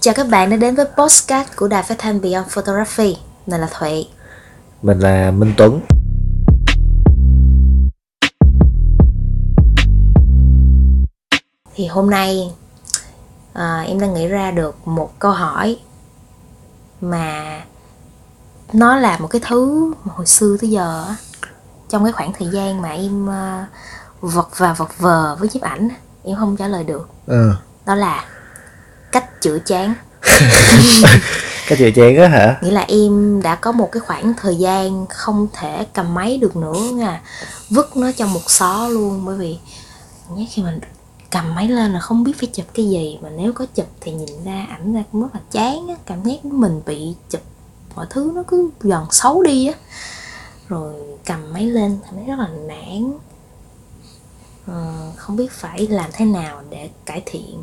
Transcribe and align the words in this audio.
Chào 0.00 0.14
các 0.14 0.28
bạn 0.28 0.50
đã 0.50 0.56
đến 0.56 0.74
với 0.74 0.86
postcard 0.96 1.50
của 1.56 1.68
Đài 1.68 1.82
Phát 1.82 1.94
thanh 1.98 2.20
Beyond 2.20 2.46
Photography. 2.48 3.16
Mình 3.46 3.60
là 3.60 3.68
Thụy. 3.78 4.08
Mình 4.82 4.98
là 4.98 5.30
Minh 5.30 5.54
Tuấn. 5.56 5.80
Thì 11.74 11.86
hôm 11.86 12.10
nay 12.10 12.52
à, 13.52 13.80
em 13.86 14.00
đang 14.00 14.14
nghĩ 14.14 14.26
ra 14.28 14.50
được 14.50 14.88
một 14.88 15.18
câu 15.18 15.30
hỏi 15.32 15.78
mà 17.00 17.60
nó 18.72 18.96
là 18.96 19.18
một 19.18 19.28
cái 19.28 19.40
thứ 19.48 19.92
mà 20.04 20.14
hồi 20.16 20.26
xưa 20.26 20.56
tới 20.60 20.70
giờ 20.70 21.04
trong 21.88 22.04
cái 22.04 22.12
khoảng 22.12 22.32
thời 22.32 22.48
gian 22.48 22.82
mà 22.82 22.88
em 22.88 23.28
uh, 23.28 24.32
vật 24.32 24.48
và 24.56 24.72
vật 24.72 24.98
vờ 24.98 25.36
với 25.40 25.48
nhiếp 25.52 25.62
ảnh 25.62 25.88
em 26.24 26.36
không 26.36 26.56
trả 26.56 26.68
lời 26.68 26.84
được 26.84 27.08
Ừ. 27.26 27.52
đó 27.86 27.94
là 27.94 28.24
cách 29.12 29.42
chữa 29.42 29.58
chán. 29.58 29.94
Cái 31.66 31.78
chữ 31.78 31.90
chén 31.94 32.16
á 32.16 32.28
hả? 32.28 32.58
nghĩa 32.62 32.70
là 32.70 32.84
em 32.88 33.42
đã 33.42 33.54
có 33.54 33.72
một 33.72 33.92
cái 33.92 34.00
khoảng 34.00 34.34
thời 34.36 34.56
gian 34.56 35.06
không 35.06 35.48
thể 35.52 35.86
cầm 35.92 36.14
máy 36.14 36.38
được 36.38 36.56
nữa 36.56 36.80
nha. 36.92 37.20
Vứt 37.70 37.96
nó 37.96 38.12
trong 38.12 38.32
một 38.32 38.50
xó 38.50 38.88
luôn 38.88 39.24
bởi 39.24 39.36
vì 39.36 39.58
nhé 40.36 40.46
khi 40.50 40.62
mình 40.62 40.80
cầm 41.30 41.54
máy 41.54 41.68
lên 41.68 41.92
là 41.92 42.00
không 42.00 42.24
biết 42.24 42.32
phải 42.38 42.48
chụp 42.52 42.66
cái 42.74 42.88
gì 42.90 43.18
mà 43.22 43.28
nếu 43.36 43.52
có 43.52 43.66
chụp 43.74 43.86
thì 44.00 44.12
nhìn 44.12 44.44
ra 44.44 44.66
ảnh 44.70 44.94
ra 44.94 45.02
cũng 45.12 45.22
rất 45.22 45.28
là 45.34 45.40
chán 45.50 45.88
á 45.88 45.94
cảm 46.06 46.22
giác 46.22 46.44
mình 46.44 46.80
bị 46.86 47.14
chụp 47.30 47.40
mọi 47.94 48.06
thứ 48.10 48.32
nó 48.34 48.42
cứ 48.48 48.70
dần 48.82 49.06
xấu 49.10 49.42
đi 49.42 49.66
á. 49.66 49.74
Rồi 50.68 50.94
cầm 51.24 51.52
máy 51.52 51.66
lên 51.66 51.98
cảm 52.04 52.14
thấy 52.14 52.24
rất 52.24 52.38
là 52.38 52.48
nản. 52.48 53.12
Ờ, 54.66 55.12
không 55.16 55.36
biết 55.36 55.52
phải 55.52 55.86
làm 55.86 56.10
thế 56.12 56.24
nào 56.24 56.62
để 56.70 56.90
cải 57.06 57.22
thiện 57.26 57.62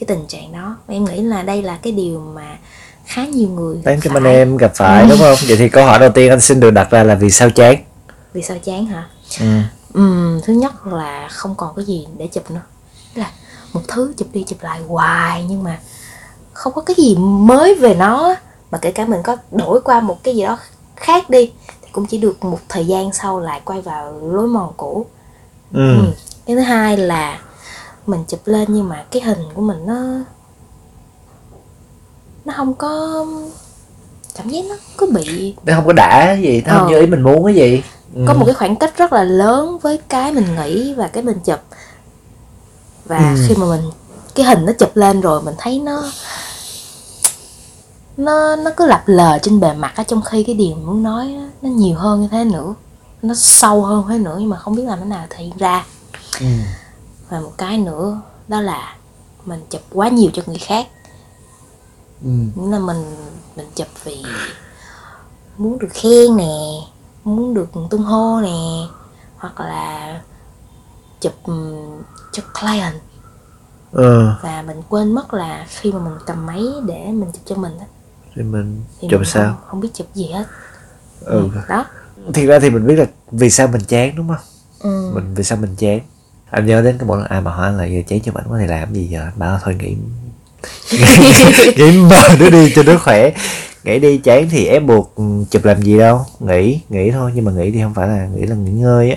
cái 0.00 0.06
tình 0.06 0.26
trạng 0.28 0.52
đó 0.52 0.76
em 0.88 1.04
nghĩ 1.04 1.22
là 1.22 1.42
đây 1.42 1.62
là 1.62 1.78
cái 1.82 1.92
điều 1.92 2.20
mà 2.20 2.56
khá 3.06 3.24
nhiều 3.26 3.48
người 3.48 3.76
gặp 3.84 3.96
trăm 4.02 4.16
anh 4.16 4.22
phải. 4.24 4.34
em 4.34 4.56
gặp 4.56 4.72
phải 4.74 5.06
đúng 5.10 5.18
không? 5.18 5.36
Vậy 5.48 5.56
thì 5.56 5.68
câu 5.68 5.84
hỏi 5.84 5.98
đầu 5.98 6.10
tiên 6.10 6.30
anh 6.30 6.40
xin 6.40 6.60
được 6.60 6.70
đặt 6.70 6.90
ra 6.90 7.04
là 7.04 7.14
vì 7.14 7.30
sao 7.30 7.50
chán? 7.50 7.76
vì 8.32 8.42
sao 8.42 8.56
chán 8.64 8.86
hả 8.86 9.04
Ừ. 9.40 9.46
Ừm, 9.94 10.40
thứ 10.44 10.52
nhất 10.52 10.86
là 10.86 11.28
không 11.30 11.54
còn 11.54 11.76
cái 11.76 11.84
gì 11.84 12.06
để 12.18 12.26
chụp 12.26 12.50
nữa 12.50 12.60
là 13.14 13.30
một 13.72 13.80
thứ 13.88 14.12
chụp 14.16 14.28
đi 14.32 14.44
chụp 14.46 14.58
lại 14.62 14.80
hoài 14.88 15.44
nhưng 15.48 15.62
mà 15.62 15.78
không 16.52 16.72
có 16.72 16.82
cái 16.82 16.94
gì 16.98 17.16
mới 17.18 17.74
về 17.74 17.94
nó 17.94 18.34
mà 18.70 18.78
kể 18.78 18.92
cả 18.92 19.04
mình 19.04 19.20
có 19.24 19.36
đổi 19.50 19.80
qua 19.80 20.00
một 20.00 20.22
cái 20.22 20.36
gì 20.36 20.42
đó 20.42 20.58
khác 20.96 21.30
đi 21.30 21.52
thì 21.82 21.88
cũng 21.92 22.06
chỉ 22.06 22.18
được 22.18 22.44
một 22.44 22.58
thời 22.68 22.86
gian 22.86 23.12
sau 23.12 23.40
lại 23.40 23.60
quay 23.64 23.80
vào 23.80 24.20
lối 24.22 24.46
mòn 24.48 24.72
cũ 24.76 25.06
Ừ. 25.72 25.96
Ừ. 25.98 26.04
cái 26.46 26.56
thứ 26.56 26.62
hai 26.62 26.96
là 26.96 27.38
mình 28.08 28.24
chụp 28.28 28.40
lên 28.44 28.64
nhưng 28.68 28.88
mà 28.88 29.04
cái 29.10 29.22
hình 29.22 29.38
của 29.54 29.62
mình 29.62 29.86
nó 29.86 29.94
nó 32.44 32.54
không 32.56 32.74
có 32.74 33.24
cảm 34.34 34.48
giác 34.48 34.64
nó 34.68 34.74
cứ 34.98 35.06
bị 35.14 35.54
Nó 35.64 35.74
không 35.76 35.86
có 35.86 35.92
đã 35.92 36.32
gì, 36.42 36.62
nó 36.66 36.72
không 36.72 36.82
Ờ. 36.82 36.88
như 36.90 37.00
ý 37.00 37.06
mình 37.06 37.20
muốn 37.22 37.44
cái 37.44 37.54
gì. 37.54 37.82
Ừ. 38.14 38.24
có 38.28 38.34
một 38.34 38.44
cái 38.44 38.54
khoảng 38.54 38.76
cách 38.76 38.96
rất 38.96 39.12
là 39.12 39.22
lớn 39.24 39.78
với 39.82 39.98
cái 40.08 40.32
mình 40.32 40.56
nghĩ 40.56 40.94
và 40.94 41.08
cái 41.08 41.22
mình 41.22 41.38
chụp 41.44 41.58
và 43.04 43.18
Ừ. 43.18 43.44
khi 43.48 43.54
mà 43.54 43.66
mình 43.66 43.80
cái 44.34 44.46
hình 44.46 44.66
nó 44.66 44.72
chụp 44.72 44.96
lên 44.96 45.20
rồi 45.20 45.42
mình 45.42 45.54
thấy 45.58 45.78
nó 45.80 46.02
nó 48.16 48.56
nó 48.56 48.70
cứ 48.76 48.86
lập 48.86 49.02
lờ 49.06 49.38
trên 49.42 49.60
bề 49.60 49.72
mặt 49.74 49.92
á 49.96 50.04
trong 50.04 50.22
khi 50.22 50.42
cái 50.44 50.54
điều 50.54 50.74
mình 50.76 50.86
muốn 50.86 51.02
nói 51.02 51.34
nó 51.62 51.68
nhiều 51.68 51.96
hơn 51.98 52.20
như 52.22 52.28
thế 52.30 52.44
nữa 52.44 52.74
nó 53.22 53.34
sâu 53.34 53.82
hơn 53.84 54.04
thế 54.08 54.18
nữa 54.18 54.36
nhưng 54.40 54.48
mà 54.48 54.56
không 54.56 54.74
biết 54.76 54.82
làm 54.86 54.98
thế 54.98 55.04
nào 55.04 55.26
thể 55.30 55.44
hiện 55.44 55.56
ra 55.58 55.84
Ừ. 56.40 56.46
và 57.30 57.40
một 57.40 57.52
cái 57.58 57.78
nữa 57.78 58.20
đó 58.48 58.60
là 58.60 58.96
mình 59.44 59.60
chụp 59.70 59.82
quá 59.92 60.08
nhiều 60.08 60.30
cho 60.34 60.42
người 60.46 60.58
khác 60.58 60.86
Ừ. 62.24 62.28
nghĩa 62.54 62.70
là 62.70 62.78
mình 62.78 63.16
mình 63.56 63.66
chụp 63.74 63.86
vì 64.04 64.24
muốn 65.58 65.78
được 65.78 65.88
khen 65.92 66.36
nè 66.36 66.48
muốn 67.24 67.54
được 67.54 67.68
tung 67.90 68.02
hô 68.02 68.40
nè 68.40 68.86
hoặc 69.36 69.60
là 69.60 70.20
chụp 71.20 71.34
cho 72.32 72.42
client 72.60 72.94
Ừ. 73.92 74.30
và 74.42 74.62
mình 74.66 74.82
quên 74.88 75.12
mất 75.12 75.34
là 75.34 75.66
khi 75.68 75.92
mà 75.92 75.98
mình 75.98 76.14
cầm 76.26 76.46
máy 76.46 76.62
để 76.86 77.06
mình 77.06 77.30
chụp 77.32 77.42
cho 77.44 77.56
mình 77.56 77.78
á, 77.78 77.86
Thì 78.34 78.42
mình 78.42 78.84
thì 79.00 79.08
chụp 79.10 79.20
mình 79.20 79.28
sao? 79.28 79.44
không, 79.44 79.68
không 79.68 79.80
biết 79.80 79.88
chụp 79.94 80.06
gì 80.14 80.26
hết 80.32 80.44
Ừ. 81.24 81.48
đó 81.68 81.84
Thiệt 82.34 82.48
ra 82.48 82.58
thì 82.58 82.70
mình 82.70 82.86
biết 82.86 82.96
là 82.96 83.06
vì 83.30 83.50
sao 83.50 83.68
mình 83.68 83.80
chán 83.88 84.16
đúng 84.16 84.28
không? 84.28 84.44
ừ. 84.80 85.10
Mình 85.14 85.34
vì 85.34 85.44
sao 85.44 85.58
mình 85.58 85.76
chán? 85.78 86.00
Anh 86.50 86.66
nhớ 86.66 86.82
đến 86.82 86.98
cái 86.98 87.08
lần 87.08 87.24
ai 87.24 87.40
mà 87.40 87.50
hỏi 87.50 87.66
anh 87.66 87.76
là 87.78 87.84
giờ 87.84 88.00
chán 88.08 88.20
cho 88.20 88.32
ảnh 88.34 88.46
có 88.50 88.58
thể 88.58 88.66
làm 88.66 88.94
gì 88.94 89.04
giờ? 89.04 89.20
Anh 89.20 89.38
bảo 89.38 89.58
thôi 89.64 89.76
nghỉ. 89.80 89.96
Nghĩ 91.76 91.98
mơ 91.98 92.22
nó 92.40 92.50
đi 92.50 92.72
cho 92.74 92.82
nó 92.82 92.98
khỏe. 92.98 93.30
Nghĩ 93.84 93.98
đi 93.98 94.18
chán 94.18 94.48
thì 94.50 94.66
ép 94.66 94.82
buộc 94.82 95.16
ừ, 95.16 95.24
chụp 95.50 95.64
làm 95.64 95.82
gì 95.82 95.98
đâu. 95.98 96.26
Nghỉ 96.40 96.80
nghỉ 96.88 97.10
thôi 97.10 97.30
nhưng 97.34 97.44
mà 97.44 97.52
nghỉ 97.52 97.70
thì 97.70 97.82
không 97.82 97.94
phải 97.94 98.08
là 98.08 98.26
nghỉ 98.26 98.46
là 98.46 98.56
nghỉ 98.56 98.70
ngơi 98.70 99.10
á. 99.10 99.16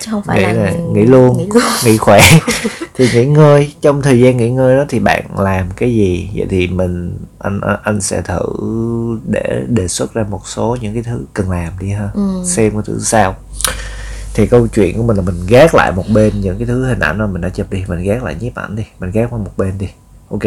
Chứ 0.00 0.10
không 0.10 0.22
phải 0.26 0.38
nghĩ 0.38 0.44
là, 0.44 0.52
là 0.52 0.72
nghỉ 0.92 1.02
luôn 1.02 1.38
nghỉ 1.38 1.46
luôn. 1.54 1.62
nghỉ 1.84 1.96
khỏe. 1.96 2.20
Thì 2.96 3.08
nghỉ 3.12 3.24
ngơi 3.24 3.72
trong 3.80 4.02
thời 4.02 4.20
gian 4.20 4.36
nghỉ 4.36 4.50
ngơi 4.50 4.76
đó 4.76 4.84
thì 4.88 4.98
bạn 4.98 5.24
làm 5.38 5.66
cái 5.76 5.94
gì? 5.94 6.30
Vậy 6.34 6.46
thì 6.50 6.66
mình 6.66 7.18
anh 7.38 7.60
anh 7.82 8.00
sẽ 8.00 8.22
thử 8.22 8.42
để 9.26 9.62
đề 9.68 9.88
xuất 9.88 10.14
ra 10.14 10.24
một 10.30 10.40
số 10.46 10.76
những 10.80 10.94
cái 10.94 11.02
thứ 11.02 11.24
cần 11.32 11.50
làm 11.50 11.72
đi 11.80 11.90
ha. 11.90 12.10
Ừ. 12.14 12.42
xem 12.44 12.72
cái 12.72 12.82
thứ 12.86 13.00
sao 13.02 13.36
thì 14.38 14.46
câu 14.46 14.66
chuyện 14.66 14.96
của 14.96 15.02
mình 15.02 15.16
là 15.16 15.22
mình 15.22 15.46
gác 15.46 15.74
lại 15.74 15.92
một 15.92 16.04
bên 16.14 16.40
những 16.40 16.58
cái 16.58 16.66
thứ 16.66 16.84
hình 16.84 17.00
ảnh 17.00 17.18
mà 17.18 17.26
mình 17.26 17.40
đã 17.40 17.48
chụp 17.48 17.70
đi. 17.70 17.84
Mình 17.88 18.02
gác 18.02 18.22
lại 18.22 18.36
nhiếp 18.40 18.54
ảnh 18.54 18.76
đi. 18.76 18.86
Mình 18.98 19.10
gác 19.10 19.30
qua 19.30 19.38
một 19.38 19.50
bên 19.56 19.78
đi. 19.78 19.88
Ok. 20.30 20.42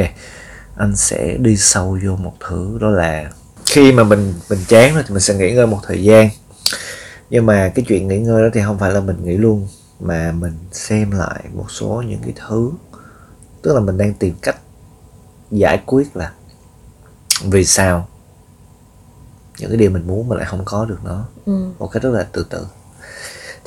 Anh 0.75 0.95
sẽ 0.95 1.37
đi 1.39 1.57
sâu 1.57 1.99
vô 2.05 2.15
một 2.15 2.33
thứ 2.39 2.77
đó 2.81 2.89
là 2.89 3.31
khi 3.65 3.91
mà 3.91 4.03
mình 4.03 4.33
mình 4.49 4.59
chán 4.67 4.93
rồi 4.93 5.03
thì 5.07 5.13
mình 5.13 5.19
sẽ 5.19 5.35
nghỉ 5.35 5.51
ngơi 5.51 5.67
một 5.67 5.79
thời 5.83 6.03
gian. 6.03 6.29
Nhưng 7.29 7.45
mà 7.45 7.71
cái 7.75 7.85
chuyện 7.87 8.07
nghỉ 8.07 8.19
ngơi 8.19 8.41
đó 8.41 8.47
thì 8.53 8.61
không 8.65 8.79
phải 8.79 8.91
là 8.91 8.99
mình 8.99 9.17
nghỉ 9.23 9.37
luôn 9.37 9.67
mà 9.99 10.31
mình 10.31 10.53
xem 10.71 11.11
lại 11.11 11.43
một 11.53 11.71
số 11.71 12.03
những 12.07 12.19
cái 12.23 12.33
thứ. 12.47 12.71
Tức 13.61 13.73
là 13.73 13.79
mình 13.79 13.97
đang 13.97 14.13
tìm 14.13 14.35
cách 14.41 14.57
giải 15.51 15.81
quyết 15.85 16.15
là 16.15 16.31
vì 17.43 17.65
sao. 17.65 18.07
Những 19.59 19.69
cái 19.69 19.77
điều 19.77 19.91
mình 19.91 20.07
muốn 20.07 20.29
mà 20.29 20.35
lại 20.35 20.45
không 20.45 20.61
có 20.65 20.85
được 20.85 20.99
nó. 21.03 21.25
Ừ. 21.45 21.71
một 21.79 21.87
cách 21.87 22.03
rất 22.03 22.09
là 22.09 22.27
từ 22.31 22.45
từ 22.49 22.65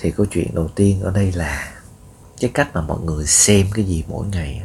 thì 0.04 0.10
câu 0.10 0.26
chuyện 0.26 0.54
đầu 0.54 0.68
tiên 0.74 1.00
ở 1.02 1.10
đây 1.10 1.32
là 1.32 1.72
cái 2.40 2.50
cách 2.54 2.68
mà 2.74 2.80
mọi 2.80 2.98
người 3.04 3.26
xem 3.26 3.66
cái 3.74 3.84
gì 3.84 4.04
mỗi 4.08 4.26
ngày 4.26 4.62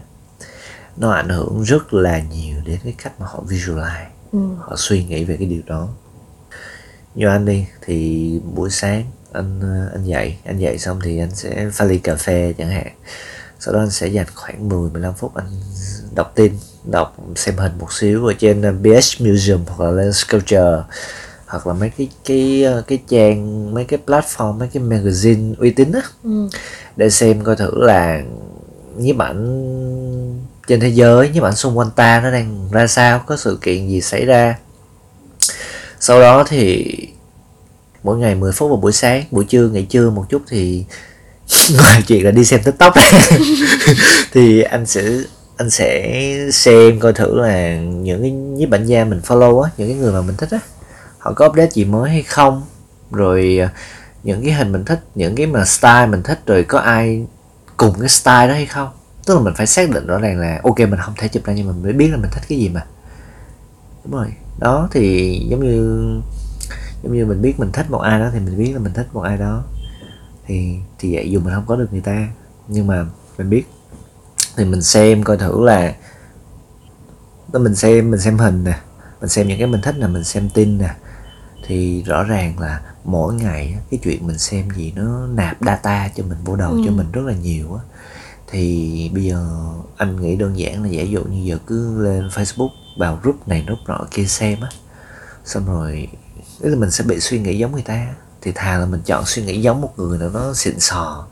nó 0.98 1.12
ảnh 1.12 1.30
hưởng 1.30 1.64
rất 1.64 1.94
là 1.94 2.20
nhiều 2.20 2.58
đến 2.66 2.80
cái 2.84 2.96
cách 3.04 3.20
mà 3.20 3.26
họ 3.30 3.44
visualize 3.48 4.06
Ừ. 4.32 4.40
họ 4.60 4.76
suy 4.78 5.04
nghĩ 5.04 5.24
về 5.24 5.38
cái 5.38 5.48
điều 5.48 5.62
đó. 5.66 5.88
Như 7.16 7.28
anh 7.28 7.46
đi 7.46 7.66
thì 7.82 8.40
buổi 8.56 8.70
sáng 8.70 9.04
anh 9.32 9.60
ờ, 9.62 9.90
anh 9.94 10.04
dậy 10.06 10.38
anh 10.46 10.60
dậy 10.60 10.78
xong 10.78 11.00
thì 11.04 11.20
anh 11.20 11.36
sẽ 11.36 11.70
pha 11.74 11.86
ly 11.86 11.98
cà 11.98 12.16
phê 12.16 12.54
chẳng 12.58 12.70
hạn. 12.70 12.88
Sau 13.60 13.74
đó 13.74 13.80
anh 13.80 13.90
sẽ 13.92 14.08
dành 14.08 14.26
khoảng 14.36 14.70
10 14.70 14.90
15 14.90 15.14
phút 15.14 15.36
anh 15.36 15.46
đọc 16.16 16.32
tin 16.36 16.54
đọc 16.92 17.18
xem 17.36 17.58
hình 17.58 17.72
một 17.80 17.94
xíu 17.94 18.26
ở 18.26 18.34
trên 18.40 18.62
ờ, 18.62 18.72
BH 18.72 19.22
Museum 19.22 19.66
hoặc 19.68 19.86
là 19.86 19.92
Lens 19.92 20.24
Culture 20.32 20.84
hoặc 21.50 21.68
là 21.68 21.74
mấy 21.74 21.90
cái 21.98 22.10
cái 22.26 22.64
ờ, 22.64 22.82
cái 22.88 23.00
trang 23.08 23.74
mấy 23.74 23.86
cái 23.86 24.00
platform 24.08 24.54
mấy 24.54 24.70
cái 24.74 24.84
magazine 24.84 25.54
uy 25.58 25.70
tín 25.70 25.92
á. 25.92 26.02
Ừ. 26.24 26.50
để 26.96 27.10
xem 27.10 27.44
coi 27.44 27.56
thử 27.56 27.72
là 27.76 28.22
nhiếp 28.98 29.18
ảnh 29.18 29.46
trên 30.68 30.80
thế 30.80 30.90
giới 30.90 31.30
nhiếp 31.30 31.44
ảnh 31.44 31.56
xung 31.56 31.78
quanh 31.78 31.92
ta 31.96 32.22
nó 32.24 32.32
đang 32.32 32.70
ra 32.72 32.88
sao 32.88 33.24
có 33.28 33.38
sự 33.38 33.60
kiện 33.62 33.88
gì 33.88 34.02
xảy 34.02 34.26
ra. 34.26 34.58
Sau 36.00 36.22
đó 36.22 36.44
thì 36.48 36.96
mỗi 38.04 38.18
ngày 38.18 38.36
10 38.36 38.52
phút 38.52 38.70
vào 38.70 38.78
buổi 38.78 38.92
sáng 38.92 39.24
buổi 39.32 39.46
trưa 39.46 39.68
nghỉ 39.68 39.86
trưa 39.86 40.10
một 40.10 40.26
chút 40.30 40.42
thì 40.48 40.86
ngoài 41.78 42.04
chuyện 42.08 42.26
là 42.26 42.32
đi 42.32 42.46
xem 42.46 42.64
tiktok. 42.64 42.94
Thì 44.34 44.62
anh 44.62 44.86
sẽ 44.86 45.04
anh 45.58 45.70
sẽ 45.70 46.14
xem 46.54 47.00
coi 47.00 47.14
thử 47.14 47.40
là 47.40 47.76
những 47.78 48.22
cái 48.22 48.32
nhiếp 48.32 48.72
ảnh 48.72 48.86
gia 48.86 49.06
mình 49.06 49.22
follow 49.28 49.62
á 49.62 49.70
những 49.78 49.88
cái 49.88 49.98
người 49.98 50.12
mà 50.12 50.22
mình 50.22 50.36
thích 50.38 50.50
á 50.52 50.60
họ 51.30 51.34
có 51.36 51.48
update 51.48 51.70
gì 51.72 51.86
mới 51.86 52.10
hay 52.10 52.24
không? 52.24 52.62
Rồi 53.12 53.60
à, 53.62 53.74
những 54.24 54.44
cái 54.44 54.54
hình 54.54 54.72
mình 54.72 54.86
thích, 54.86 55.04
những 55.16 55.36
cái 55.36 55.46
mà 55.46 55.66
style 55.66 56.06
mình 56.06 56.24
thích, 56.24 56.40
rồi 56.46 56.64
có 56.64 56.80
ai 56.80 57.26
cùng 57.78 58.00
cái 58.00 58.10
style 58.10 58.48
đó 58.48 58.54
hay 58.54 58.66
không? 58.66 58.90
Tức 59.26 59.36
là 59.36 59.42
mình 59.42 59.54
phải 59.58 59.68
xác 59.68 59.90
định 59.90 60.08
rõ 60.08 60.20
ràng 60.20 60.40
là, 60.40 60.60
ok, 60.64 60.80
mình 60.80 61.00
không 61.00 61.14
thể 61.18 61.28
chụp 61.28 61.44
ra 61.46 61.54
nhưng 61.54 61.68
mà 61.68 61.74
mình 61.74 61.84
mới 61.84 61.94
biết 61.94 62.08
là 62.12 62.18
mình 62.18 62.32
thích 62.34 62.44
cái 62.50 62.58
gì 62.58 62.70
mà. 62.70 62.86
Đúng 64.04 64.14
rồi. 64.14 64.34
Đó, 64.60 64.90
thì 64.92 65.36
giống 65.50 65.64
như 65.64 65.78
giống 67.04 67.14
như 67.14 67.26
mình 67.26 67.42
biết 67.42 67.60
mình 67.60 67.72
thích 67.72 67.92
một 67.92 68.00
ai 68.00 68.20
đó 68.20 68.30
thì 68.34 68.40
mình 68.40 68.58
biết 68.58 68.74
là 68.74 68.80
mình 68.80 68.94
thích 68.94 69.08
một 69.14 69.22
ai 69.22 69.38
đó. 69.38 69.64
Thì 70.46 70.76
thì 71.00 71.16
vậy, 71.16 71.32
dù 71.32 71.40
mình 71.40 71.54
không 71.54 71.66
có 71.66 71.76
được 71.76 71.88
người 71.92 72.02
ta, 72.02 72.28
nhưng 72.68 72.88
mà 72.88 73.06
mình 73.38 73.50
biết. 73.50 73.64
Thì 74.58 74.66
mình 74.66 74.82
xem 74.82 75.24
coi 75.24 75.38
thử 75.38 75.66
là 75.66 75.94
mình 77.54 77.76
xem 77.76 78.12
mình 78.12 78.20
xem 78.20 78.38
hình 78.38 78.64
nè, 78.64 78.80
mình 79.22 79.30
xem 79.30 79.48
những 79.48 79.58
cái 79.58 79.68
mình 79.68 79.82
thích 79.82 79.98
là 79.98 80.08
mình 80.08 80.24
xem 80.24 80.50
tin 80.54 80.78
nè 80.78 80.90
thì 81.64 82.04
rõ 82.04 82.24
ràng 82.24 82.60
là 82.60 82.82
mỗi 83.04 83.34
ngày 83.34 83.78
cái 83.92 84.00
chuyện 84.04 84.28
mình 84.28 84.38
xem 84.38 84.70
gì 84.76 84.94
nó 84.96 85.28
nạp 85.28 85.58
data 85.62 86.10
cho 86.16 86.24
mình 86.24 86.38
vô 86.46 86.56
đầu 86.56 86.72
cho 86.86 86.92
Ừ. 86.92 86.96
mình 86.96 87.12
rất 87.12 87.22
là 87.26 87.34
nhiều 87.34 87.74
á. 87.74 87.82
Thì 88.52 89.12
bây 89.14 89.24
giờ 89.24 89.50
anh 89.98 90.22
nghĩ 90.22 90.36
đơn 90.36 90.60
giản 90.60 90.84
là 90.84 90.90
giả 90.90 91.04
dụ 91.04 91.24
như 91.24 91.44
giờ 91.46 91.58
cứ 91.68 92.04
lên 92.04 92.28
Facebook 92.28 92.70
vào 93.00 93.20
group 93.24 93.48
này 93.48 93.64
group 93.68 93.80
nọ 93.88 94.00
kia 94.12 94.26
xem 94.26 94.62
á 94.62 94.70
xong 95.46 95.66
rồi 95.66 96.08
tức 96.62 96.70
là 96.70 96.76
mình 96.76 96.92
sẽ 96.92 97.04
bị 97.04 97.20
suy 97.20 97.40
nghĩ 97.40 97.58
giống 97.58 97.72
người 97.72 97.82
ta 97.82 98.08
thì 98.42 98.52
thà 98.56 98.78
là 98.78 98.86
mình 98.86 99.02
chọn 99.06 99.26
suy 99.26 99.44
nghĩ 99.44 99.62
giống 99.62 99.82
một 99.82 99.94
người 99.98 100.18
nào 100.18 100.30
đó 100.30 100.54
xịn 100.56 100.80
sò 100.80 101.28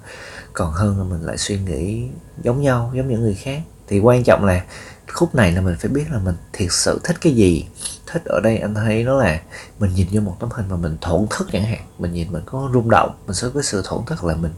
còn 0.54 0.72
hơn 0.72 0.98
là 0.98 1.04
mình 1.04 1.22
lại 1.26 1.38
suy 1.38 1.60
nghĩ 1.60 2.08
giống 2.44 2.62
nhau 2.62 2.92
giống 2.96 3.08
những 3.08 3.22
người 3.22 3.36
khác 3.36 3.62
thì 3.88 4.00
quan 4.00 4.24
trọng 4.24 4.46
là 4.46 4.64
khúc 5.14 5.36
này 5.36 5.52
là 5.52 5.62
mình 5.62 5.76
phải 5.80 5.90
biết 5.90 6.06
là 6.12 6.20
mình 6.20 6.36
thiệt 6.54 6.72
sự 6.72 7.02
thích 7.04 7.18
cái 7.22 7.36
gì. 7.36 7.66
Thích 8.08 8.26
ở 8.26 8.40
đây 8.40 8.58
anh 8.58 8.76
thấy 8.76 9.04
nó 9.04 9.18
là 9.18 9.40
mình 9.80 9.94
nhìn 9.94 10.08
vô 10.12 10.22
một 10.22 10.36
tấm 10.40 10.50
hình 10.54 10.66
mà 10.70 10.76
mình 10.76 10.98
thổn 11.02 11.28
thức 11.30 11.48
chẳng 11.52 11.64
hạn. 11.64 11.80
Mình 12.00 12.14
nhìn 12.14 12.32
mình 12.32 12.44
có 12.46 12.70
rung 12.74 12.90
động 12.90 13.12
mình 13.28 13.36
sẽ 13.36 13.48
có 13.54 13.62
sự 13.62 13.82
thổn 13.86 14.06
thức 14.06 14.24
là 14.24 14.36
mình 14.36 14.52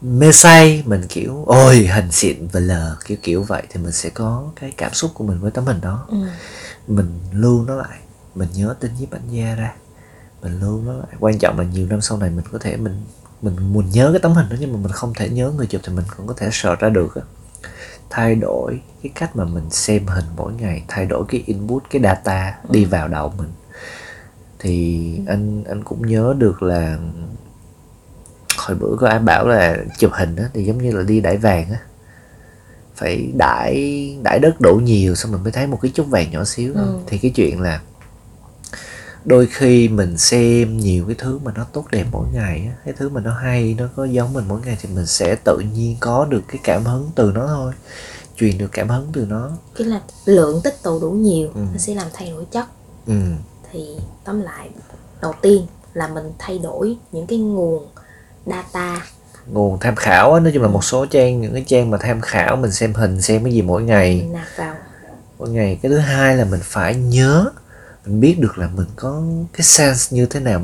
mê 0.00 0.32
say 0.32 0.82
mình 0.86 1.06
kiểu 1.08 1.44
ôi 1.46 1.76
hình 1.76 2.12
xịn 2.12 2.48
và 2.52 2.60
lờ 2.60 2.96
kiểu 3.04 3.16
kiểu 3.22 3.42
vậy. 3.42 3.62
Thì 3.70 3.80
mình 3.80 3.92
sẽ 3.92 4.10
có 4.10 4.44
cái 4.60 4.72
cảm 4.76 4.94
xúc 4.94 5.10
của 5.14 5.24
mình 5.24 5.40
với 5.40 5.50
tấm 5.50 5.66
hình 5.66 5.80
đó. 5.80 6.06
Ừ. 6.08 6.16
mình 6.86 7.20
lưu 7.32 7.64
nó 7.64 7.74
lại 7.74 7.98
mình 8.34 8.48
nhớ 8.54 8.74
tên 8.80 8.90
nhiếp 9.00 9.10
ảnh 9.10 9.28
gia 9.30 9.54
ra. 9.54 9.74
Mình 10.42 10.60
lưu 10.60 10.82
nó 10.86 10.92
lại. 10.92 11.08
Quan 11.20 11.38
trọng 11.38 11.58
là 11.58 11.64
nhiều 11.64 11.86
năm 11.86 12.00
sau 12.00 12.18
này 12.18 12.30
mình 12.30 12.44
có 12.52 12.58
thể 12.58 12.76
mình 12.76 13.02
mình 13.42 13.72
muốn 13.72 13.90
nhớ 13.90 14.10
cái 14.12 14.20
tấm 14.20 14.32
hình 14.32 14.48
đó 14.48 14.56
nhưng 14.60 14.72
mà 14.72 14.78
mình 14.78 14.92
không 14.92 15.14
thể 15.14 15.28
nhớ 15.28 15.52
người 15.56 15.66
chụp 15.66 15.80
thì 15.84 15.92
mình 15.92 16.04
cũng 16.16 16.26
có 16.26 16.34
thể 16.36 16.48
sợ 16.52 16.74
ra 16.74 16.88
được 16.88 17.14
á 17.14 17.22
thay 18.14 18.34
đổi 18.34 18.80
cái 19.02 19.12
cách 19.14 19.36
mà 19.36 19.44
mình 19.44 19.70
xem 19.70 20.06
hình 20.06 20.24
mỗi 20.36 20.52
ngày 20.52 20.84
thay 20.88 21.06
đổi 21.06 21.24
cái 21.28 21.42
input 21.46 21.82
cái 21.90 22.02
data 22.02 22.54
đi 22.68 22.84
vào 22.84 23.08
đầu 23.08 23.32
mình. 23.38 23.48
Thì 24.58 25.10
anh 25.26 25.64
anh 25.64 25.84
cũng 25.84 26.06
nhớ 26.06 26.34
được 26.38 26.62
là 26.62 26.98
hồi 28.58 28.76
bữa 28.76 28.96
có 28.98 29.08
ai 29.08 29.18
bảo 29.18 29.48
là 29.48 29.76
chụp 29.98 30.10
hình 30.14 30.36
á 30.36 30.44
thì 30.54 30.64
giống 30.64 30.78
như 30.78 30.92
là 30.92 31.02
đi 31.02 31.20
đải 31.20 31.36
vàng 31.36 31.70
á. 31.70 31.78
Phải 32.94 33.32
đãi 33.36 34.16
đãi 34.22 34.38
đất 34.38 34.60
đủ 34.60 34.76
nhiều 34.76 35.14
xong 35.14 35.32
mình 35.32 35.42
mới 35.42 35.52
thấy 35.52 35.66
một 35.66 35.78
cái 35.82 35.90
chút 35.94 36.06
vàng 36.06 36.30
nhỏ 36.30 36.44
xíu 36.44 36.74
thôi. 36.74 36.84
Ừ. 36.86 36.98
thì 37.06 37.18
cái 37.18 37.30
chuyện 37.34 37.60
là 37.60 37.80
đôi 39.24 39.46
khi 39.46 39.88
mình 39.88 40.18
xem 40.18 40.76
nhiều 40.78 41.04
cái 41.06 41.14
thứ 41.18 41.38
mà 41.44 41.52
nó 41.54 41.64
tốt 41.72 41.84
đẹp 41.90 42.04
mỗi 42.10 42.26
ngày 42.32 42.68
cái 42.84 42.94
thứ 42.98 43.08
mà 43.08 43.20
nó 43.20 43.34
hay 43.34 43.74
nó 43.78 43.84
có 43.96 44.04
giống 44.04 44.32
mình 44.32 44.44
mỗi 44.48 44.60
ngày 44.64 44.76
thì 44.82 44.88
mình 44.94 45.06
sẽ 45.06 45.34
tự 45.44 45.58
nhiên 45.74 45.96
có 46.00 46.24
được 46.24 46.42
cái 46.48 46.58
cảm 46.64 46.84
hứng 46.84 47.10
từ 47.14 47.32
nó 47.34 47.46
thôi 47.46 47.72
truyền 48.36 48.58
được 48.58 48.68
cảm 48.72 48.88
hứng 48.88 49.08
từ 49.12 49.26
nó. 49.28 49.50
Cái 49.76 49.86
là 49.86 50.00
lượng 50.24 50.60
tích 50.64 50.82
tụ 50.82 51.00
đủ 51.00 51.10
nhiều 51.10 51.48
Ừ. 51.54 51.60
nó 51.72 51.78
sẽ 51.78 51.94
làm 51.94 52.06
thay 52.12 52.30
đổi 52.30 52.44
chất. 52.50 52.66
Ừ. 53.06 53.14
Thì 53.72 53.86
tóm 54.24 54.40
lại 54.42 54.70
đầu 55.22 55.32
tiên 55.42 55.66
là 55.94 56.08
mình 56.08 56.32
thay 56.38 56.58
đổi 56.58 56.96
những 57.12 57.26
cái 57.26 57.38
nguồn 57.38 57.86
data. 58.46 59.06
Nguồn 59.46 59.78
tham 59.80 59.96
khảo 59.96 60.34
á 60.34 60.40
nói 60.40 60.52
chung 60.54 60.62
là 60.62 60.68
một 60.68 60.84
số 60.84 61.06
trang 61.06 61.40
những 61.40 61.52
cái 61.52 61.64
trang 61.66 61.90
mà 61.90 61.98
tham 62.00 62.20
khảo 62.20 62.56
mình 62.56 62.72
xem 62.72 62.94
hình 62.94 63.22
xem 63.22 63.44
cái 63.44 63.52
gì 63.52 63.62
mỗi 63.62 63.82
ngày. 63.82 64.16
Mình 64.16 64.32
nạp 64.32 64.46
vào. 64.56 64.74
Mỗi 65.38 65.48
ngày. 65.50 65.78
Cái 65.82 65.90
thứ 65.90 65.98
hai 65.98 66.36
là 66.36 66.44
mình 66.44 66.60
phải 66.62 66.94
nhớ 66.94 67.50
mình 68.06 68.20
biết 68.20 68.36
được 68.40 68.58
là 68.58 68.68
mình 68.76 68.86
có 68.96 69.22
cái 69.52 69.62
sense 69.62 70.16
như 70.16 70.26
thế 70.26 70.40
nào. 70.40 70.62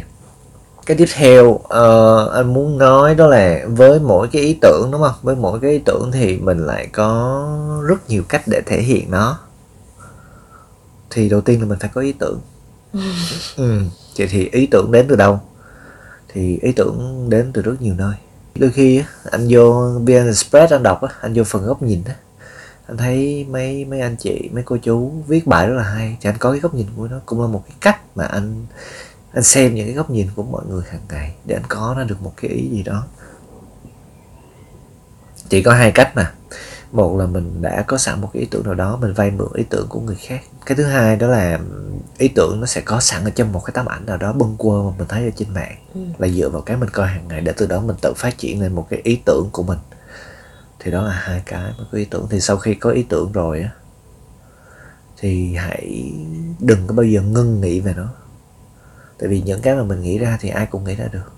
Cái 0.87 0.97
tiếp 0.97 1.09
theo 1.15 1.61
ờ, 1.69 2.29
anh 2.35 2.55
muốn 2.55 2.79
nói 2.79 3.15
đó 3.15 3.27
là 3.27 3.61
với 3.69 4.01
mỗi 4.01 4.29
cái 4.33 4.43
ý 4.43 4.59
tưởng 4.61 4.89
đúng 4.93 5.03
không? 5.03 5.15
Với 5.23 5.37
mỗi 5.37 5.61
cái 5.61 5.71
ý 5.71 5.79
tưởng 5.79 6.11
thì 6.13 6.37
mình 6.39 6.67
lại 6.67 6.87
có 6.93 7.81
rất 7.87 8.09
nhiều 8.09 8.23
cách 8.29 8.43
để 8.47 8.61
thể 8.67 8.83
hiện 8.83 9.11
nó. 9.11 9.39
Thì 11.11 11.29
đầu 11.29 11.41
tiên 11.41 11.61
là 11.61 11.67
mình 11.67 11.79
phải 11.79 11.91
có 11.95 12.01
ý 12.01 12.13
tưởng. 12.13 12.41
Ừ. 13.57 13.81
vậy 14.19 14.29
thì 14.31 14.49
ý 14.53 14.67
tưởng 14.67 14.93
đến 14.93 15.07
từ 15.09 15.17
đâu? 15.17 15.41
Thì 16.29 16.59
ý 16.63 16.73
tưởng 16.73 17.27
đến 17.29 17.51
từ 17.53 17.63
rất 17.63 17.83
nhiều 17.83 17.95
nơi. 17.95 18.15
Đôi 18.55 18.71
khi 18.71 19.03
anh 19.31 19.47
vô 19.51 19.91
VN 20.07 20.27
Express 20.27 20.73
anh 20.73 20.83
đọc 20.83 21.03
á, 21.03 21.09
anh 21.21 21.35
vô 21.35 21.45
phần 21.45 21.67
góc 21.67 21.83
nhìn 21.83 22.03
anh 22.91 22.97
thấy 22.97 23.47
mấy 23.51 23.85
mấy 23.85 24.01
anh 24.01 24.17
chị 24.17 24.51
mấy 24.53 24.63
cô 24.63 24.77
chú 24.77 25.13
viết 25.27 25.47
bài 25.47 25.67
rất 25.67 25.75
là 25.77 25.83
hay. 25.83 26.17
Thì 26.21 26.31
anh 26.31 26.37
có 26.39 26.51
cái 26.51 26.61
góc 26.61 26.75
nhìn 26.75 26.87
của 26.97 27.09
nó 27.09 27.21
cũng 27.27 27.41
là 27.41 27.47
một 27.47 27.63
cái 27.69 27.77
cách 27.81 28.01
mà 28.15 28.25
anh 28.25 28.67
anh 29.33 29.43
xem 29.43 29.75
những 29.75 29.87
cái 29.87 29.95
góc 29.95 30.11
nhìn 30.11 30.29
của 30.37 30.43
mọi 30.43 30.63
người 30.69 30.83
hàng 30.91 31.01
ngày 31.09 31.35
để 31.45 31.55
anh 31.55 31.67
có 31.69 31.95
ra 31.99 32.05
được 32.05 32.23
một 32.23 32.33
cái 32.37 32.51
ý 32.51 32.69
gì 32.69 32.83
đó. 32.83 33.07
Chỉ 35.49 35.63
có 35.63 35.73
hai 35.73 35.93
cách 35.93 36.13
mà. 36.17 36.33
Một 36.93 37.19
là 37.19 37.27
mình 37.27 37.63
đã 37.63 37.85
có 37.87 37.99
sẵn 37.99 38.21
một 38.21 38.31
cái 38.33 38.41
ý 38.41 38.49
tưởng 38.51 38.65
nào 38.65 38.75
đó 38.75 38.99
mình 39.01 39.13
vay 39.13 39.31
mượn 39.31 39.49
ý 39.55 39.65
tưởng 39.71 39.87
của 39.89 40.01
người 40.01 40.17
khác. 40.21 40.41
Cái 40.67 40.77
thứ 40.77 40.85
hai 40.85 41.17
đó 41.17 41.27
là 41.27 41.59
ý 42.19 42.29
tưởng 42.29 42.61
nó 42.61 42.67
sẽ 42.67 42.81
có 42.81 43.01
sẵn 43.01 43.25
ở 43.25 43.31
trong 43.31 43.53
một 43.53 43.61
cái 43.65 43.73
tấm 43.75 43.87
ảnh 43.87 44.07
nào 44.07 44.17
đó 44.17 44.33
bâng 44.33 44.57
quơ 44.57 44.83
mà 44.83 44.91
mình 44.99 45.09
thấy 45.09 45.25
ở 45.25 45.31
trên 45.37 45.55
mạng. 45.55 45.77
Ừ. 45.95 46.01
là 46.19 46.29
dựa 46.29 46.49
vào 46.49 46.63
cái 46.63 46.77
mình 46.77 46.91
coi 46.91 47.09
hàng 47.09 47.29
ngày 47.29 47.41
để 47.41 47.53
từ 47.57 47.67
đó 47.67 47.81
mình 47.81 47.97
tự 48.03 48.13
phát 48.17 48.39
triển 48.39 48.61
lên 48.63 48.75
một 48.75 48.87
cái 48.91 49.01
ý 49.05 49.21
tưởng 49.25 49.49
của 49.53 49.63
mình 49.63 49.79
thì 50.81 50.91
đó 50.91 51.03
là 51.03 51.13
hai 51.13 51.43
cái 51.47 51.73
mà 51.79 51.85
có 51.93 51.99
ý 51.99 52.05
tưởng. 52.05 52.27
Thì 52.31 52.41
sau 52.41 52.57
khi 52.57 52.75
có 52.75 52.91
ý 52.91 53.03
tưởng 53.03 53.33
rồi 53.33 53.61
á, 53.61 53.71
thì 55.19 55.55
hãy 55.55 56.13
đừng 56.59 56.87
có 56.87 56.95
bao 56.95 57.07
giờ 57.07 57.23
ngưng 57.23 57.61
nghĩ 57.61 57.81
về 57.81 57.95
nó. 57.97 58.09
Tại 59.19 59.29
vì 59.29 59.43
những 59.43 59.61
cái 59.61 59.75
mà 59.75 59.83
mình 59.83 60.03
nghĩ 60.03 60.19
ra 60.19 60.39
thì 60.41 60.49
ai 60.49 60.67
cũng 60.67 60.85
nghĩ 60.85 60.95
ra 60.95 61.07
được. 61.13 61.33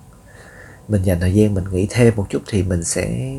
Mình 0.89 1.03
dành 1.03 1.21
thời 1.21 1.35
gian 1.35 1.55
mình 1.55 1.65
nghĩ 1.73 1.87
thêm 1.91 2.17
một 2.17 2.27
chút 2.31 2.43
thì 2.49 2.63
mình 2.63 2.85
sẽ 2.85 3.35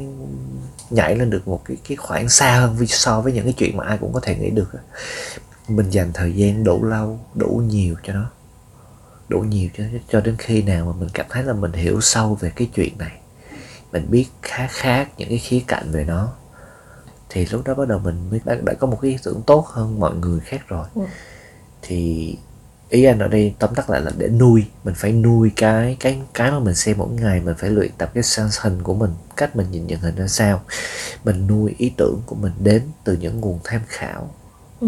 nhảy 0.89 1.15
lên 1.15 1.29
được 1.29 1.47
một 1.47 1.61
cái 1.65 1.77
cái 1.87 1.95
khoảng 1.95 2.29
xa 2.29 2.59
hơn 2.59 2.87
so 2.87 3.21
với 3.21 3.33
những 3.33 3.43
cái 3.43 3.53
chuyện 3.53 3.77
mà 3.77 3.83
ai 3.85 3.97
cũng 3.97 4.13
có 4.13 4.19
thể 4.19 4.35
nghĩ 4.35 4.49
được 4.49 4.69
mình 5.67 5.89
dành 5.89 6.11
thời 6.13 6.35
gian 6.35 6.63
đủ 6.63 6.83
lâu, 6.83 7.19
đủ 7.35 7.61
nhiều 7.67 7.95
cho 8.03 8.13
nó. 8.13 8.29
Đủ 9.29 9.39
nhiều 9.39 9.69
cho 9.77 9.83
cho 10.09 10.21
đến 10.21 10.35
khi 10.39 10.61
nào 10.61 10.85
mà 10.85 10.93
mình 10.99 11.09
cảm 11.13 11.25
thấy 11.29 11.43
là 11.43 11.53
mình 11.53 11.73
hiểu 11.73 12.01
sâu 12.01 12.35
về 12.35 12.51
cái 12.55 12.69
chuyện 12.75 12.97
này 12.97 13.19
mình 13.93 14.05
biết 14.11 14.25
khá 14.41 14.67
khác 14.67 15.09
những 15.17 15.29
cái 15.29 15.37
khía 15.37 15.61
cạnh 15.67 15.91
về 15.91 16.03
nó 16.05 16.33
thì 17.29 17.45
lúc 17.45 17.61
đó 17.65 17.73
bắt 17.73 17.87
đầu 17.87 17.99
mình 17.99 18.29
mới 18.31 18.41
đã, 18.45 18.55
đã 18.65 18.73
có 18.73 18.87
một 18.87 18.99
cái 19.01 19.11
ý 19.11 19.17
tưởng 19.23 19.41
tốt 19.47 19.67
hơn 19.67 19.99
mọi 19.99 20.15
người 20.15 20.39
khác 20.39 20.61
rồi 20.67 20.85
Ừ. 20.95 21.01
thì 21.81 22.37
ý 22.89 23.03
anh 23.03 23.19
ở 23.19 23.27
đây 23.27 23.53
tóm 23.59 23.75
tắt 23.75 23.89
lại 23.89 24.01
là 24.01 24.11
để 24.17 24.27
nuôi 24.27 24.65
mình 24.83 24.93
phải 24.97 25.11
nuôi 25.11 25.51
cái 25.55 25.97
cái 25.99 26.21
cái 26.33 26.51
mà 26.51 26.59
mình 26.59 26.75
xem 26.75 26.97
mỗi 26.97 27.09
ngày 27.09 27.39
mình 27.41 27.55
phải 27.57 27.69
luyện 27.69 27.91
tập 27.97 28.11
cái 28.13 28.23
sense 28.23 28.59
hình 28.63 28.83
của 28.83 28.93
mình 28.93 29.11
cách 29.37 29.55
mình 29.55 29.71
nhìn 29.71 29.87
nhận 29.87 29.99
hình 29.99 30.15
ra 30.15 30.27
sao 30.27 30.61
mình 31.23 31.47
nuôi 31.47 31.75
ý 31.77 31.91
tưởng 31.97 32.21
của 32.25 32.35
mình 32.35 32.51
đến 32.59 32.81
từ 33.03 33.17
những 33.17 33.41
nguồn 33.41 33.59
tham 33.63 33.81
khảo 33.87 34.29
ừ. 34.81 34.87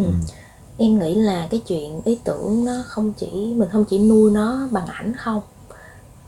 em 0.78 1.00
nghĩ 1.00 1.16
là 1.16 1.48
cái 1.52 1.62
chuyện 1.68 2.02
ý 2.06 2.20
tưởng 2.24 2.66
nó 2.66 2.84
không 2.88 3.14
chỉ 3.14 3.54
mình 3.58 3.70
không 3.72 3.86
chỉ 3.90 4.00
nuôi 4.00 4.32
nó 4.32 4.68
bằng 4.72 4.88
ảnh 4.88 5.14
không 5.18 5.42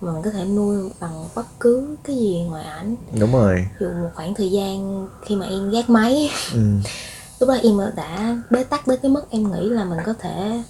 mình 0.02 0.22
có 0.24 0.30
thể 0.32 0.46
nuôi 0.46 0.90
bằng 1.00 1.26
bất 1.36 1.46
cứ 1.60 1.96
cái 2.04 2.16
gì 2.16 2.46
ngoài 2.50 2.64
ảnh 2.64 2.96
đúng 3.20 3.32
rồi 3.34 3.68
dụ 3.80 3.88
một 3.88 4.10
khoảng 4.16 4.34
thời 4.36 4.52
gian 4.52 5.08
khi 5.26 5.36
mà 5.36 5.46
em 5.46 5.70
gác 5.72 5.90
máy 5.90 6.30
ừ. 6.54 6.60
lúc 7.40 7.50
đó 7.50 7.56
em 7.64 7.80
đã 7.96 8.38
bế 8.50 8.64
tắc 8.64 8.88
đến 8.88 9.00
cái 9.02 9.12
mức 9.12 9.22
em 9.30 9.52
nghĩ 9.52 9.70
là 9.70 9.84
mình 9.84 10.00
có 10.06 10.14
thể 10.20 10.64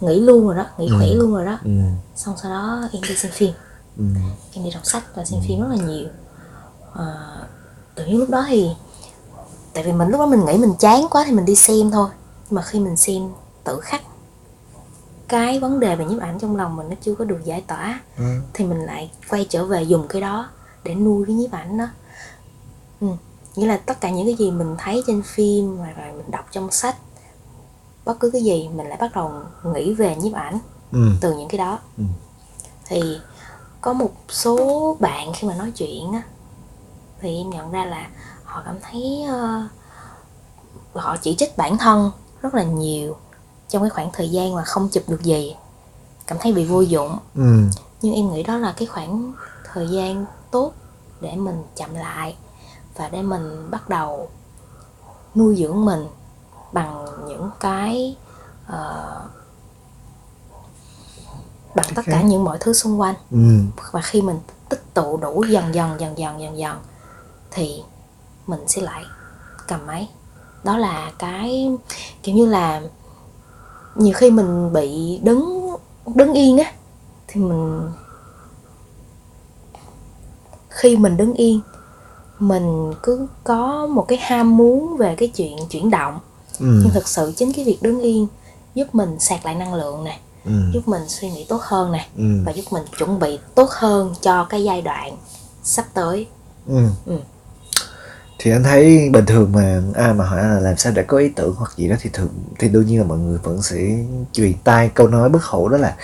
nghỉ 0.00 0.20
luôn 0.20 0.46
rồi 0.46 0.56
đó 0.56 0.64
nghỉ 0.78 0.86
Ừ. 0.88 0.94
khỏe 0.98 1.06
luôn 1.14 1.34
rồi 1.34 1.44
đó 1.44 1.58
Ừ. 1.64 1.70
xong 2.16 2.34
sau 2.42 2.50
đó 2.50 2.88
em 2.92 3.02
đi 3.02 3.16
xem 3.16 3.32
phim 3.32 3.52
Ừ. 3.98 4.04
em 4.52 4.64
đi 4.64 4.70
đọc 4.70 4.86
sách 4.86 5.02
và 5.14 5.24
xem 5.24 5.40
phim 5.48 5.60
rất 5.60 5.66
là 5.70 5.76
nhiều 5.86 6.08
à, 6.94 7.04
tự 7.94 8.06
nhiên 8.06 8.18
lúc 8.18 8.30
đó 8.30 8.44
thì 8.48 8.70
tại 9.74 9.84
vì 9.84 9.92
mình 9.92 10.08
lúc 10.08 10.20
đó 10.20 10.26
mình 10.26 10.44
nghĩ 10.46 10.56
mình 10.58 10.74
chán 10.78 11.06
quá 11.10 11.24
thì 11.26 11.32
mình 11.32 11.44
đi 11.44 11.54
xem 11.54 11.90
thôi 11.90 12.08
nhưng 12.50 12.56
mà 12.56 12.62
khi 12.62 12.80
mình 12.80 12.96
xem 12.96 13.22
tự 13.64 13.80
khắc 13.80 14.02
cái 15.30 15.58
vấn 15.58 15.80
đề 15.80 15.96
về 15.96 16.04
nhiếp 16.04 16.20
ảnh 16.20 16.38
trong 16.38 16.56
lòng 16.56 16.76
mình 16.76 16.88
nó 16.88 16.94
chưa 17.02 17.14
có 17.14 17.24
được 17.24 17.38
giải 17.44 17.60
tỏa 17.66 18.00
Ừ. 18.18 18.24
thì 18.54 18.64
mình 18.64 18.78
lại 18.86 19.10
quay 19.30 19.46
trở 19.50 19.64
về 19.64 19.82
dùng 19.82 20.08
cái 20.08 20.20
đó 20.22 20.48
để 20.84 20.94
nuôi 20.94 21.24
cái 21.26 21.34
nhiếp 21.34 21.52
ảnh 21.52 21.78
đó 21.78 21.86
ừ. 23.00 23.06
nghĩa 23.56 23.66
là 23.66 23.76
tất 23.76 24.00
cả 24.00 24.10
những 24.10 24.26
cái 24.26 24.34
gì 24.34 24.50
mình 24.50 24.74
thấy 24.78 25.02
trên 25.06 25.22
phim 25.22 25.76
hoặc 25.76 25.98
là 25.98 26.12
mình 26.12 26.30
đọc 26.30 26.44
trong 26.50 26.70
sách 26.70 26.96
bất 28.04 28.20
cứ 28.20 28.30
cái 28.30 28.42
gì 28.42 28.68
mình 28.74 28.86
lại 28.88 28.98
bắt 29.00 29.10
đầu 29.14 29.32
nghĩ 29.74 29.94
về 29.94 30.16
nhiếp 30.16 30.32
ảnh 30.34 30.58
Ừ. 30.92 31.08
từ 31.20 31.32
những 31.38 31.48
cái 31.48 31.58
đó 31.58 31.78
Ừ. 31.98 32.04
thì 32.86 33.00
có 33.80 33.92
một 33.92 34.10
số 34.28 34.96
bạn 35.00 35.32
khi 35.36 35.48
mà 35.48 35.54
nói 35.54 35.70
chuyện 35.76 36.12
á 36.12 36.22
thì 37.20 37.36
em 37.36 37.50
nhận 37.50 37.70
ra 37.70 37.84
là 37.84 38.08
họ 38.44 38.62
cảm 38.64 38.76
thấy 38.82 39.24
ờ, 39.28 39.62
họ 40.94 41.16
chỉ 41.22 41.34
trích 41.38 41.56
bản 41.56 41.78
thân 41.78 42.10
rất 42.42 42.54
là 42.54 42.62
nhiều 42.62 43.16
trong 43.70 43.82
cái 43.82 43.90
khoảng 43.90 44.10
thời 44.12 44.30
gian 44.30 44.54
mà 44.54 44.64
không 44.64 44.88
chụp 44.88 45.02
được 45.08 45.22
gì 45.22 45.56
cảm 46.26 46.38
thấy 46.40 46.52
bị 46.52 46.64
vô 46.64 46.80
dụng 46.80 47.18
Ừ. 47.34 47.62
nhưng 48.02 48.14
em 48.14 48.32
nghĩ 48.32 48.42
đó 48.42 48.56
là 48.58 48.74
cái 48.76 48.86
khoảng 48.86 49.32
thời 49.72 49.88
gian 49.88 50.24
tốt 50.50 50.72
để 51.20 51.36
mình 51.36 51.62
chậm 51.76 51.94
lại 51.94 52.36
và 52.96 53.08
để 53.08 53.22
mình 53.22 53.70
bắt 53.70 53.88
đầu 53.88 54.28
nuôi 55.34 55.56
dưỡng 55.56 55.84
mình 55.84 56.06
bằng 56.72 57.06
những 57.28 57.50
cái 57.60 58.16
ờ, 58.66 59.20
bằng 61.74 61.86
tất 61.94 62.02
cả 62.06 62.22
những 62.22 62.44
mọi 62.44 62.58
thứ 62.60 62.72
xung 62.72 63.00
quanh 63.00 63.14
Ừ. 63.30 63.38
và 63.92 64.00
khi 64.02 64.22
mình 64.22 64.40
tích 64.68 64.94
tụ 64.94 65.16
đủ 65.16 65.44
dần 65.44 65.74
dần 65.74 66.00
dần 66.00 66.18
dần 66.18 66.40
dần 66.40 66.58
dần 66.58 66.76
thì 67.50 67.82
mình 68.46 68.68
sẽ 68.68 68.82
lại 68.82 69.04
cầm 69.68 69.86
máy 69.86 70.08
đó 70.64 70.76
là 70.78 71.12
cái 71.18 71.70
kiểu 72.22 72.34
như 72.34 72.46
là 72.46 72.82
nhiều 73.94 74.12
khi 74.16 74.30
mình 74.30 74.72
bị 74.72 75.18
đứng 75.22 75.70
đứng 76.14 76.32
yên 76.32 76.58
á 76.58 76.72
thì 77.28 77.40
mình 77.40 77.80
khi 80.68 80.96
mình 80.96 81.16
đứng 81.16 81.34
yên 81.34 81.60
mình 82.38 82.92
cứ 83.02 83.26
có 83.44 83.86
một 83.86 84.04
cái 84.08 84.18
ham 84.22 84.56
muốn 84.56 84.96
về 84.96 85.14
cái 85.16 85.28
chuyện 85.28 85.56
chuyển 85.70 85.90
động 85.90 86.18
Ừ. 86.60 86.66
nhưng 86.82 86.90
thực 86.90 87.08
sự 87.08 87.32
chính 87.36 87.52
cái 87.52 87.64
việc 87.64 87.78
đứng 87.82 88.00
yên 88.00 88.26
giúp 88.74 88.94
mình 88.94 89.18
sạc 89.20 89.44
lại 89.44 89.54
năng 89.54 89.74
lượng 89.74 90.04
nè 90.04 90.18
ừ. 90.44 90.52
giúp 90.72 90.88
mình 90.88 91.02
suy 91.08 91.30
nghĩ 91.30 91.44
tốt 91.44 91.60
hơn 91.62 91.92
nè 91.92 92.06
Ừ. 92.16 92.24
và 92.46 92.52
giúp 92.52 92.62
mình 92.70 92.82
chuẩn 92.98 93.18
bị 93.18 93.38
tốt 93.54 93.70
hơn 93.70 94.14
cho 94.20 94.44
cái 94.44 94.64
giai 94.64 94.82
đoạn 94.82 95.16
sắp 95.62 95.86
tới 95.94 96.26
Ừ. 96.66 96.86
Ừ. 97.06 97.16
thì 98.42 98.50
anh 98.50 98.62
thấy 98.62 99.10
bình 99.12 99.26
thường 99.26 99.52
mà 99.52 99.82
ai 99.94 100.14
mà 100.14 100.24
hỏi 100.24 100.42
là 100.42 100.60
làm 100.60 100.76
sao 100.76 100.92
để 100.96 101.02
có 101.02 101.18
ý 101.18 101.28
tưởng 101.28 101.54
hoặc 101.58 101.72
gì 101.76 101.88
đó 101.88 101.96
thì 102.00 102.10
thường 102.12 102.28
thì 102.58 102.68
đương 102.68 102.86
nhiên 102.86 102.98
là 102.98 103.04
mọi 103.04 103.18
người 103.18 103.38
vẫn 103.42 103.62
sẽ 103.62 103.76
truyền 104.32 104.52
tai 104.64 104.90
câu 104.94 105.08
nói 105.08 105.28
bất 105.28 105.44
hủ 105.44 105.68
đó 105.68 105.76
là 105.76 105.94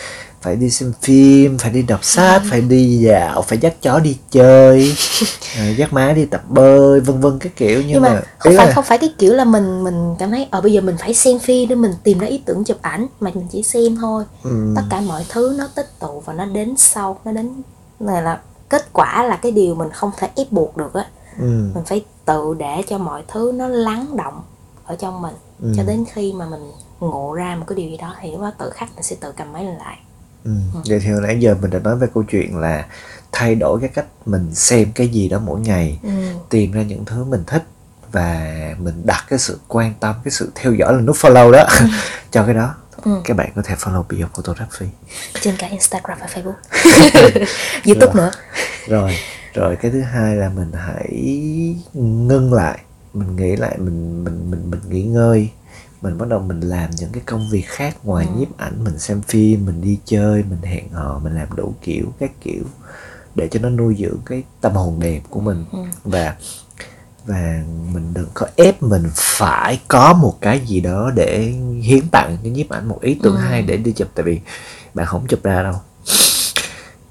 phải 0.41 0.57
đi 0.57 0.71
xem 0.71 0.93
phim 1.03 1.59
phải 1.59 1.71
đi 1.71 1.83
đọc 1.83 2.05
sách 2.05 2.43
phải 2.51 2.61
đi 2.61 2.99
dạo 2.99 3.43
phải 3.43 3.59
dắt 3.59 3.75
chó 3.83 3.99
đi 3.99 4.19
chơi 4.31 4.95
à, 5.59 5.69
dắt 5.69 5.93
má 5.93 6.13
đi 6.13 6.25
tập 6.25 6.43
bơi 6.49 7.01
vân 7.01 7.21
vân 7.21 7.39
cái 7.39 7.53
kiểu. 7.57 7.79
Nhưng, 7.79 7.93
nhưng, 7.93 8.03
mà, 8.03 8.23
không 8.39 8.57
phải 8.57 8.67
là 8.67 8.73
không 8.73 8.85
phải 8.85 8.99
cái 8.99 9.15
kiểu 9.19 9.35
là 9.35 9.45
mình 9.45 9.85
mình 9.85 10.15
cảm 10.19 10.31
thấy 10.31 10.49
ở 10.51 10.61
bây 10.61 10.73
giờ 10.73 10.81
mình 10.81 10.97
phải 10.99 11.15
xem 11.15 11.39
phim 11.39 11.69
để 11.69 11.75
mình 11.75 11.93
tìm 12.03 12.19
ra 12.19 12.27
ý 12.27 12.43
tưởng 12.47 12.65
chụp 12.65 12.79
ảnh 12.83 13.07
mà 13.21 13.31
mình 13.35 13.47
chỉ 13.53 13.63
xem 13.63 13.97
thôi. 14.01 14.25
Ừ, 14.43 14.73
tất 14.77 14.83
cả 14.91 15.01
mọi 15.01 15.27
thứ 15.29 15.55
nó 15.59 15.69
tích 15.75 15.99
tụ 16.01 16.23
và 16.25 16.33
nó 16.33 16.45
đến 16.45 16.75
sau 16.77 17.19
nó 17.25 17.33
đến 17.33 17.51
này 18.01 18.23
là 18.23 18.41
kết 18.69 18.93
quả 18.93 19.23
là 19.23 19.37
cái 19.37 19.53
điều 19.53 19.75
mình 19.75 19.89
không 19.93 20.11
thể 20.19 20.29
ép 20.35 20.53
buộc 20.53 20.77
được 20.77 20.95
á 20.95 21.07
ừ, 21.39 21.71
mình 21.75 21.85
phải 21.87 22.05
tự 22.25 22.55
để 22.59 22.83
cho 22.89 22.99
mọi 22.99 23.23
thứ 23.29 23.53
nó 23.55 23.69
lắng 23.69 24.17
động 24.17 24.43
ở 24.85 24.97
trong 24.97 25.23
mình. 25.23 25.35
Ừ. 25.63 25.73
cho 25.77 25.83
đến 25.83 26.05
khi 26.13 26.33
mà 26.33 26.47
mình 26.47 26.73
ngộ 27.01 27.35
ra 27.35 27.57
một 27.57 27.65
cái 27.69 27.77
điều 27.77 27.91
gì 27.91 27.97
đó 27.97 28.15
thì 28.21 28.33
lúc 28.33 28.41
đó 28.41 28.53
tự 28.59 28.71
khắc 28.71 28.95
mình 28.95 29.03
sẽ 29.03 29.17
tự 29.21 29.33
cầm 29.37 29.53
máy 29.53 29.65
lên 29.65 29.77
lại. 29.77 29.99
Ừ. 30.45 30.53
vậy 30.85 31.01
thì 31.03 31.11
hồi 31.11 31.21
nãy 31.21 31.37
giờ 31.41 31.57
mình 31.63 31.71
đã 31.71 31.79
nói 31.79 31.97
về 31.97 32.07
câu 32.15 32.23
chuyện 32.23 32.59
là 32.59 32.87
thay 33.33 33.55
đổi 33.55 33.81
cái 33.81 33.89
cách 33.89 34.07
mình 34.27 34.55
xem 34.55 34.93
cái 34.95 35.09
gì 35.09 35.29
đó 35.29 35.39
mỗi 35.39 35.61
ngày 35.61 35.99
ừ. 36.03 36.11
tìm 36.49 36.73
ra 36.73 36.83
những 36.83 37.05
thứ 37.05 37.25
mình 37.25 37.45
thích 37.47 37.63
và 38.13 38.57
mình 38.79 39.03
đặt 39.05 39.25
cái 39.29 39.39
sự 39.39 39.61
quan 39.69 39.95
tâm 40.01 40.15
cái 40.25 40.33
sự 40.33 40.53
theo 40.55 40.75
dõi 40.75 40.93
là 40.93 41.01
nút 41.01 41.17
follow 41.17 41.51
đó 41.51 41.67
cho 42.31 42.45
cái 42.45 42.55
đó. 42.55 42.75
Ừ. 43.05 43.21
các 43.25 43.37
bạn 43.37 43.51
có 43.57 43.63
thể 43.65 43.75
follow 43.75 44.03
Beyond 44.09 44.33
Photography. 44.35 44.87
Trên 45.41 45.57
cả 45.59 45.67
Instagram 45.67 46.19
và 46.21 46.27
Facebook. 46.27 46.55
YouTube 47.87 48.13
nữa. 48.15 48.31
Rồi 48.89 49.17
rồi 49.57 49.77
cái 49.77 49.91
thứ 49.91 50.01
hai 50.01 50.37
là 50.37 50.49
mình 50.49 50.73
hãy 50.73 51.11
ngưng 51.95 52.53
lại. 52.53 52.79
Mình 53.15 53.37
nghĩ 53.37 53.57
lại 53.57 53.79
mình 53.79 54.25
mình 54.25 54.51
mình 54.51 54.71
mình 54.71 54.81
nghỉ 54.89 55.03
ngơi. 55.03 55.51
Mình 56.03 56.19
bắt 56.19 56.29
đầu 56.29 56.41
mình 56.41 56.61
làm 56.61 56.91
những 56.91 57.13
cái 57.13 57.23
công 57.27 57.51
việc 57.51 57.65
khác 57.67 57.97
ngoài 58.05 58.27
Ừ. 58.35 58.39
nhiếp 58.39 58.57
ảnh. 58.59 58.85
Mình 58.85 58.99
xem 58.99 59.23
phim 59.23 59.67
mình 59.67 59.81
đi 59.83 59.99
chơi 60.05 60.43
mình 60.43 60.63
hẹn 60.63 60.89
hò 60.93 61.19
mình 61.25 61.35
làm 61.35 61.49
đủ 61.57 61.75
kiểu 61.83 62.13
các 62.19 62.31
kiểu 62.41 62.63
để 63.35 63.49
cho 63.49 63.61
nó 63.61 63.71
nuôi 63.71 63.97
dưỡng 63.99 64.19
cái 64.27 64.43
tâm 64.61 64.73
hồn 64.73 65.01
đẹp 65.01 65.21
của 65.31 65.41
mình. 65.41 65.65
Ừ. 65.73 65.79
và 66.05 66.37
và 67.27 67.63
mình 67.95 68.15
đừng 68.15 68.29
có 68.35 68.47
ép 68.57 68.83
mình 68.83 69.03
phải 69.15 69.81
có 69.89 70.13
một 70.13 70.39
cái 70.41 70.61
gì 70.67 70.81
đó 70.81 71.11
để 71.15 71.53
hiến 71.83 72.09
tặng 72.13 72.39
cho 72.45 72.51
nhiếp 72.51 72.69
ảnh 72.71 72.89
một 72.89 72.99
ý 73.01 73.19
tưởng 73.23 73.35
Ừ. 73.37 73.41
hay 73.41 73.63
để 73.63 73.77
đi 73.77 73.93
chụp. 73.93 74.09
Tại 74.15 74.25
vì 74.25 74.41
bạn 74.95 75.07
không 75.07 75.27
chụp 75.27 75.43
ra 75.43 75.63
đâu. 75.63 75.75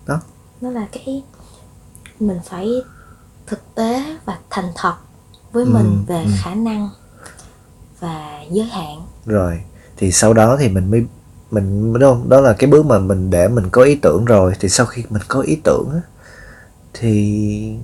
Đó. 0.07 0.21
Nó 0.61 0.69
là 0.69 0.87
cái 0.91 1.23
mình 2.19 2.39
phải 2.45 2.69
thực 3.47 3.75
tế 3.75 4.03
và 4.25 4.39
thành 4.49 4.71
thật 4.75 4.95
với 5.51 5.65
Ừ, 5.65 5.69
mình 5.69 6.03
về 6.07 6.23
ừ. 6.25 6.29
khả 6.43 6.55
năng 6.55 6.89
và 7.99 8.43
giới 8.51 8.65
hạn 8.65 9.01
rồi 9.25 9.59
thì 9.97 10.11
sau 10.11 10.33
đó 10.33 10.57
thì 10.59 10.69
mình 10.69 10.91
mới 10.91 11.05
mình 11.51 11.93
đúng 11.93 12.01
không 12.01 12.29
đó 12.29 12.41
là 12.41 12.53
cái 12.53 12.69
bước 12.69 12.85
mà 12.85 12.99
mình 12.99 13.29
để 13.29 13.47
mình 13.47 13.69
có 13.71 13.83
ý 13.83 13.95
tưởng 13.95 14.25
rồi 14.25 14.53
thì 14.59 14.69
sau 14.69 14.85
khi 14.85 15.03
mình 15.09 15.21
có 15.27 15.41
ý 15.41 15.55
tưởng 15.63 15.89
á, 15.93 16.01
thì 16.93 17.11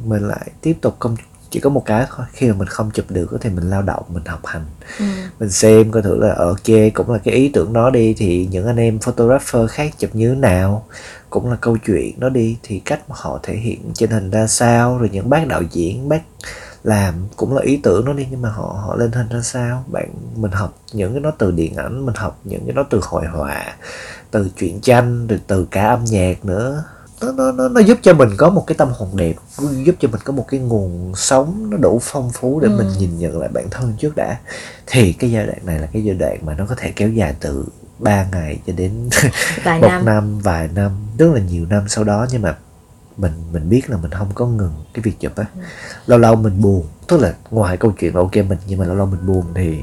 mình 0.06 0.28
lại 0.28 0.52
tiếp 0.62 0.78
tục 0.82 0.96
công 1.00 1.16
chỉ 1.52 1.60
có 1.60 1.70
một 1.70 1.84
cái 1.86 2.06
thôi. 2.10 2.26
Khi 2.34 2.48
mà 2.48 2.54
mình 2.54 2.68
không 2.68 2.92
chụp 2.92 3.06
được 3.10 3.38
thì 3.42 3.50
mình 3.50 3.70
lao 3.70 3.82
động 3.82 4.04
mình 4.10 4.26
học 4.26 4.46
hành. 4.46 4.66
Ừ. 5.00 5.06
mình 5.40 5.50
xem 5.50 5.92
coi 5.92 6.02
thử 6.04 6.18
là 6.18 6.34
ờ, 6.34 6.48
ok 6.48 6.94
cũng 6.94 7.12
là 7.12 7.18
cái 7.24 7.34
ý 7.34 7.50
tưởng 7.50 7.74
đó 7.74 7.90
đi 7.90 8.14
thì 8.18 8.48
những 8.52 8.68
anh 8.68 8.78
em 8.78 9.00
photographer 9.00 9.70
khác 9.70 9.94
chụp 9.98 10.16
như 10.16 10.30
thế 10.30 10.36
nào? 10.36 10.86
Cũng 11.30 11.50
là 11.50 11.56
câu 11.62 11.78
chuyện 11.78 12.20
đó 12.20 12.30
đi. 12.30 12.58
Thì 12.64 12.80
cách 12.80 13.10
mà 13.10 13.16
họ 13.20 13.40
thể 13.44 13.56
hiện 13.56 13.92
trên 13.94 14.10
hình 14.10 14.32
ra 14.32 14.48
sao 14.48 14.98
rồi 14.98 15.10
những 15.14 15.30
bác 15.30 15.48
đạo 15.48 15.62
diễn 15.72 16.10
bác 16.10 16.22
làm 16.84 17.14
cũng 17.36 17.56
là 17.56 17.62
ý 17.62 17.80
tưởng 17.84 18.06
đó 18.06 18.14
đi. 18.14 18.28
Nhưng 18.32 18.42
mà 18.42 18.50
họ 18.50 18.82
họ 18.86 18.96
lên 18.96 19.12
hình 19.12 19.30
ra 19.30 19.42
sao? 19.42 19.84
Bạn 19.88 20.10
mình 20.36 20.52
học 20.52 20.78
những 20.94 21.14
cái 21.14 21.22
đó 21.22 21.32
từ 21.38 21.52
điện 21.52 21.76
ảnh 21.76 22.06
mình 22.06 22.16
học 22.16 22.40
những 22.44 22.66
cái 22.66 22.74
đó 22.74 22.84
từ 22.90 23.00
hội 23.04 23.26
họa 23.26 23.76
từ 24.32 24.50
truyện 24.58 24.80
tranh 24.82 25.28
rồi 25.28 25.40
từ 25.48 25.68
cả 25.72 25.88
âm 25.88 26.04
nhạc 26.06 26.46
nữa 26.46 26.84
nó, 27.22 27.32
nó, 27.32 27.52
nó, 27.52 27.68
nó 27.68 27.80
giúp 27.82 27.98
cho 28.02 28.14
mình 28.14 28.30
có 28.38 28.50
một 28.50 28.64
cái 28.68 28.76
tâm 28.78 28.90
hồn 28.94 29.10
đẹp 29.16 29.34
giúp 29.86 29.96
cho 30.00 30.08
mình 30.08 30.22
có 30.24 30.34
một 30.34 30.46
cái 30.48 30.60
nguồn 30.60 31.14
sống 31.16 31.70
nó 31.70 31.78
đủ 31.78 32.00
phong 32.02 32.32
phú 32.34 32.60
để 32.60 32.68
Ừ. 32.68 32.76
mình 32.78 32.88
nhìn 33.00 33.18
nhận 33.20 33.40
lại 33.40 33.50
bản 33.54 33.70
thân 33.72 33.94
trước 34.00 34.16
đã. 34.16 34.38
Thì 34.88 35.14
cái 35.14 35.32
giai 35.32 35.46
đoạn 35.46 35.58
này 35.66 35.80
là 35.80 35.88
cái 35.94 36.04
giai 36.04 36.16
đoạn 36.16 36.38
mà 36.46 36.54
nó 36.54 36.66
có 36.70 36.76
thể 36.78 36.92
kéo 36.96 37.10
dài 37.10 37.36
từ 37.40 37.66
3 38.00 38.26
ngày 38.32 38.60
cho 38.68 38.74
đến 38.74 39.10
vài 39.64 39.82
một 39.82 39.88
năm. 39.88 40.06
năm. 40.06 40.40
vài 40.40 40.68
năm 40.76 40.92
rất 41.18 41.28
là 41.34 41.40
nhiều 41.42 41.66
năm 41.66 41.84
sau 41.88 42.04
đó. 42.04 42.28
Nhưng 42.32 42.42
mà 42.42 42.58
mình 43.18 43.32
mình 43.52 43.70
biết 43.70 43.90
là 43.90 43.98
mình 43.98 44.12
không 44.12 44.32
có 44.36 44.46
ngừng 44.48 44.74
cái 44.94 45.02
việc 45.02 45.20
chụp 45.20 45.36
á. 45.36 45.46
Lâu 46.08 46.20
lâu 46.20 46.36
mình 46.36 46.62
buồn 46.62 46.86
tức 47.08 47.18
là 47.22 47.34
ngoài 47.52 47.78
câu 47.78 47.92
chuyện 48.00 48.16
là 48.16 48.22
ok 48.22 48.36
mình 48.36 48.58
nhưng 48.68 48.80
mà 48.80 48.86
lâu 48.86 48.96
lâu 48.96 49.06
mình 49.06 49.26
buồn 49.28 49.46
thì 49.56 49.78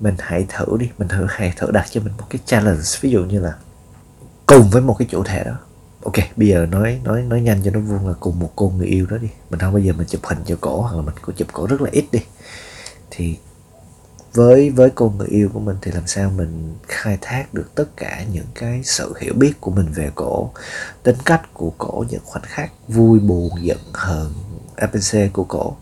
mình 0.00 0.14
hãy 0.18 0.46
thử 0.48 0.76
đi 0.78 0.90
mình 0.98 1.08
thử 1.08 1.26
hãy 1.28 1.52
thử 1.56 1.70
đặt 1.70 1.86
cho 1.90 2.00
mình 2.00 2.12
một 2.18 2.24
cái 2.30 2.40
challenge. 2.46 2.80
Ví 3.00 3.10
dụ 3.10 3.24
như 3.24 3.40
là 3.40 3.52
cùng 4.46 4.70
với 4.70 4.82
một 4.82 4.96
cái 4.98 5.08
chủ 5.10 5.24
thể 5.24 5.44
đó 5.44 5.52
ok, 6.04 6.14
bây 6.36 6.48
giờ 6.48 6.66
nói 6.66 7.00
nói 7.04 7.22
nói 7.22 7.40
nhanh 7.40 7.62
cho 7.64 7.70
nó 7.70 7.80
vuông 7.80 8.08
là 8.08 8.14
cùng 8.20 8.38
một 8.38 8.52
cô 8.56 8.72
người 8.76 8.86
yêu 8.86 9.06
đó 9.06 9.18
đi. 9.18 9.28
Mình 9.50 9.60
không 9.60 9.72
bao 9.72 9.82
giờ 9.82 9.92
mình 9.92 10.06
chụp 10.06 10.20
hình 10.24 10.38
cho 10.46 10.56
cổ, 10.60 10.82
hoặc 10.82 10.96
là 10.96 11.02
mình 11.02 11.14
có 11.22 11.32
chụp 11.36 11.48
cổ 11.52 11.66
rất 11.66 11.80
là 11.80 11.90
ít 11.92 12.04
đi. 12.12 12.20
Thì 13.10 13.36
với 14.34 14.70
với 14.70 14.90
cô 14.94 15.10
người 15.10 15.28
yêu 15.28 15.50
của 15.52 15.60
mình 15.60 15.76
thì 15.82 15.90
làm 15.92 16.06
sao 16.06 16.30
mình 16.30 16.74
khai 16.88 17.18
thác 17.20 17.54
được 17.54 17.74
tất 17.74 17.96
cả 17.96 18.24
những 18.32 18.46
cái 18.54 18.80
sự 18.84 19.14
hiểu 19.20 19.34
biết 19.34 19.60
của 19.60 19.70
mình 19.70 19.86
về 19.92 20.10
cổ? 20.14 20.50
Tính 21.02 21.16
cách 21.24 21.54
của 21.54 21.72
cổ, 21.78 22.04
những 22.10 22.22
khoảnh 22.24 22.44
khắc 22.46 22.72
vui, 22.88 23.18
buồn, 23.18 23.50
giận, 23.62 23.78
hờn 23.92 24.32
abc 24.76 25.32
của 25.32 25.44
cổ. 25.44 25.76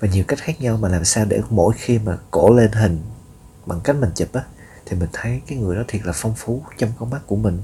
Và 0.00 0.08
nhiều 0.08 0.24
cách 0.28 0.38
khác 0.38 0.60
nhau 0.60 0.76
mà 0.76 0.88
làm 0.88 1.04
sao 1.04 1.24
để 1.24 1.40
mỗi 1.50 1.74
khi 1.76 1.98
mà 1.98 2.18
cổ 2.30 2.50
lên 2.50 2.72
hình 2.72 2.98
bằng 3.66 3.80
cách 3.80 3.96
mình 3.96 4.10
chụp 4.14 4.32
á, 4.32 4.42
thì 4.86 4.96
mình 4.96 5.08
thấy 5.12 5.40
cái 5.46 5.58
người 5.58 5.76
đó 5.76 5.82
thiệt 5.88 6.06
là 6.06 6.12
phong 6.14 6.34
phú 6.36 6.62
trong 6.78 6.92
con 6.98 7.10
mắt 7.10 7.20
của 7.26 7.36
mình 7.36 7.62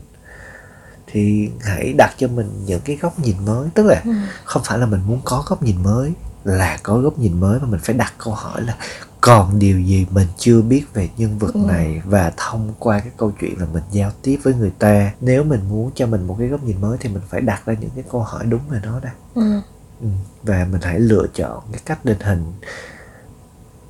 thì 1.07 1.51
hãy 1.61 1.93
đặt 1.99 2.15
cho 2.19 2.29
mình 2.29 2.51
những 2.67 2.81
cái 2.85 2.97
góc 2.97 3.19
nhìn 3.19 3.37
mới 3.45 3.69
tức 3.75 3.87
là 3.87 4.03
Ừ. 4.05 4.11
không 4.45 4.63
phải 4.65 4.79
là 4.79 4.87
mình 4.87 5.01
muốn 5.07 5.21
có 5.25 5.45
góc 5.49 5.63
nhìn 5.63 5.83
mới 5.83 6.13
là 6.45 6.79
có 6.83 6.99
góc 6.99 7.19
nhìn 7.19 7.41
mới 7.41 7.61
mà 7.61 7.67
mình 7.67 7.81
phải 7.83 7.95
đặt 7.97 8.13
câu 8.19 8.35
hỏi 8.35 8.63
là 8.63 8.77
còn 9.21 9.59
điều 9.59 9.81
gì 9.81 10.07
mình 10.11 10.27
chưa 10.39 10.63
biết 10.63 10.85
về 10.95 11.09
nhân 11.17 11.39
vật 11.39 11.55
Ừ. 11.55 11.61
này 11.67 12.03
và 12.05 12.33
thông 12.37 12.75
qua 12.79 12.99
cái 12.99 13.11
câu 13.17 13.33
chuyện 13.41 13.61
là 13.61 13.67
mình 13.73 13.83
giao 13.93 14.11
tiếp 14.23 14.39
với 14.43 14.55
người 14.55 14.73
ta 14.79 15.13
nếu 15.21 15.45
mình 15.45 15.61
muốn 15.69 15.91
cho 15.95 16.07
mình 16.07 16.27
một 16.27 16.37
cái 16.39 16.49
góc 16.49 16.63
nhìn 16.65 16.81
mới 16.81 16.97
thì 17.01 17.09
mình 17.09 17.23
phải 17.29 17.41
đặt 17.41 17.67
ra 17.67 17.75
những 17.81 17.91
cái 17.95 18.05
câu 18.13 18.21
hỏi 18.23 18.45
đúng 18.47 18.61
về 18.69 18.81
nó 18.85 19.01
đã 19.01 19.11
Ừ. 19.35 19.61
ừ. 20.01 20.07
và 20.43 20.67
mình 20.73 20.81
hãy 20.85 21.01
lựa 21.01 21.27
chọn 21.35 21.63
cái 21.73 21.81
cách 21.85 21.99
lên 22.07 22.17
hình 22.21 22.53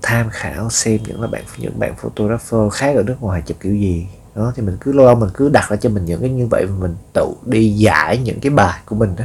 tham 0.03 0.29
khảo 0.33 0.71
xem 0.71 1.01
những 1.07 1.21
là 1.21 1.27
bạn 1.27 1.45
những 1.59 1.79
bạn 1.79 1.95
photographer 1.97 2.61
khác 2.73 2.97
ở 2.97 3.03
nước 3.03 3.17
ngoài 3.23 3.43
chụp 3.47 3.57
kiểu 3.61 3.75
gì 3.77 4.07
đó, 4.37 4.53
thì 4.57 4.63
mình 4.63 4.77
cứ 4.81 4.93
lâu 4.93 5.07
lâu 5.07 5.15
mình 5.15 5.31
cứ 5.35 5.49
đặt 5.49 5.71
ra 5.71 5.77
cho 5.77 5.89
mình 5.89 6.05
những 6.05 6.21
cái 6.21 6.31
như 6.31 6.47
vậy 6.51 6.67
và 6.67 6.77
mình 6.77 6.97
tự 7.13 7.27
đi 7.45 7.71
giải 7.71 8.19
những 8.19 8.41
cái 8.41 8.51
bài 8.51 8.81
của 8.87 8.97
mình 8.97 9.17
đó, 9.17 9.25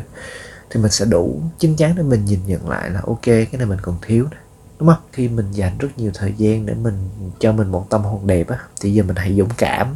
thì 0.69 0.81
mình 0.81 0.91
sẽ 0.91 1.05
đủ 1.05 1.41
chín 1.59 1.75
chắn 1.75 1.93
để 1.95 2.03
mình 2.03 2.25
nhìn 2.25 2.39
nhận 2.45 2.69
lại 2.69 2.89
là, 2.89 3.01
ok, 3.07 3.21
cái 3.23 3.47
này 3.51 3.65
mình 3.65 3.79
còn 3.81 3.95
thiếu 4.01 4.27
nè 4.31 4.37
đúng 4.79 4.89
không? 4.89 4.99
Khi 5.11 5.27
mình 5.27 5.51
dành 5.51 5.77
rất 5.77 5.87
nhiều 5.97 6.11
thời 6.13 6.33
gian 6.37 6.65
để 6.65 6.73
mình, 6.73 7.09
cho 7.39 7.51
mình 7.51 7.71
một 7.71 7.89
tâm 7.89 8.03
hồn 8.03 8.27
đẹp 8.27 8.49
á. 8.49 8.57
Thì 8.81 8.93
giờ 8.93 9.03
mình 9.03 9.15
hãy 9.15 9.35
dũng 9.37 9.49
cảm, 9.57 9.95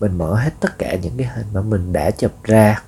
mình 0.00 0.18
mở 0.18 0.34
hết 0.34 0.50
tất 0.60 0.78
cả 0.78 0.94
những 0.94 1.12
cái 1.16 1.26
hình 1.36 1.46
mà 1.52 1.60
mình 1.60 1.92
đã 1.92 2.10
chụp 2.10 2.32
ra. 2.44 2.82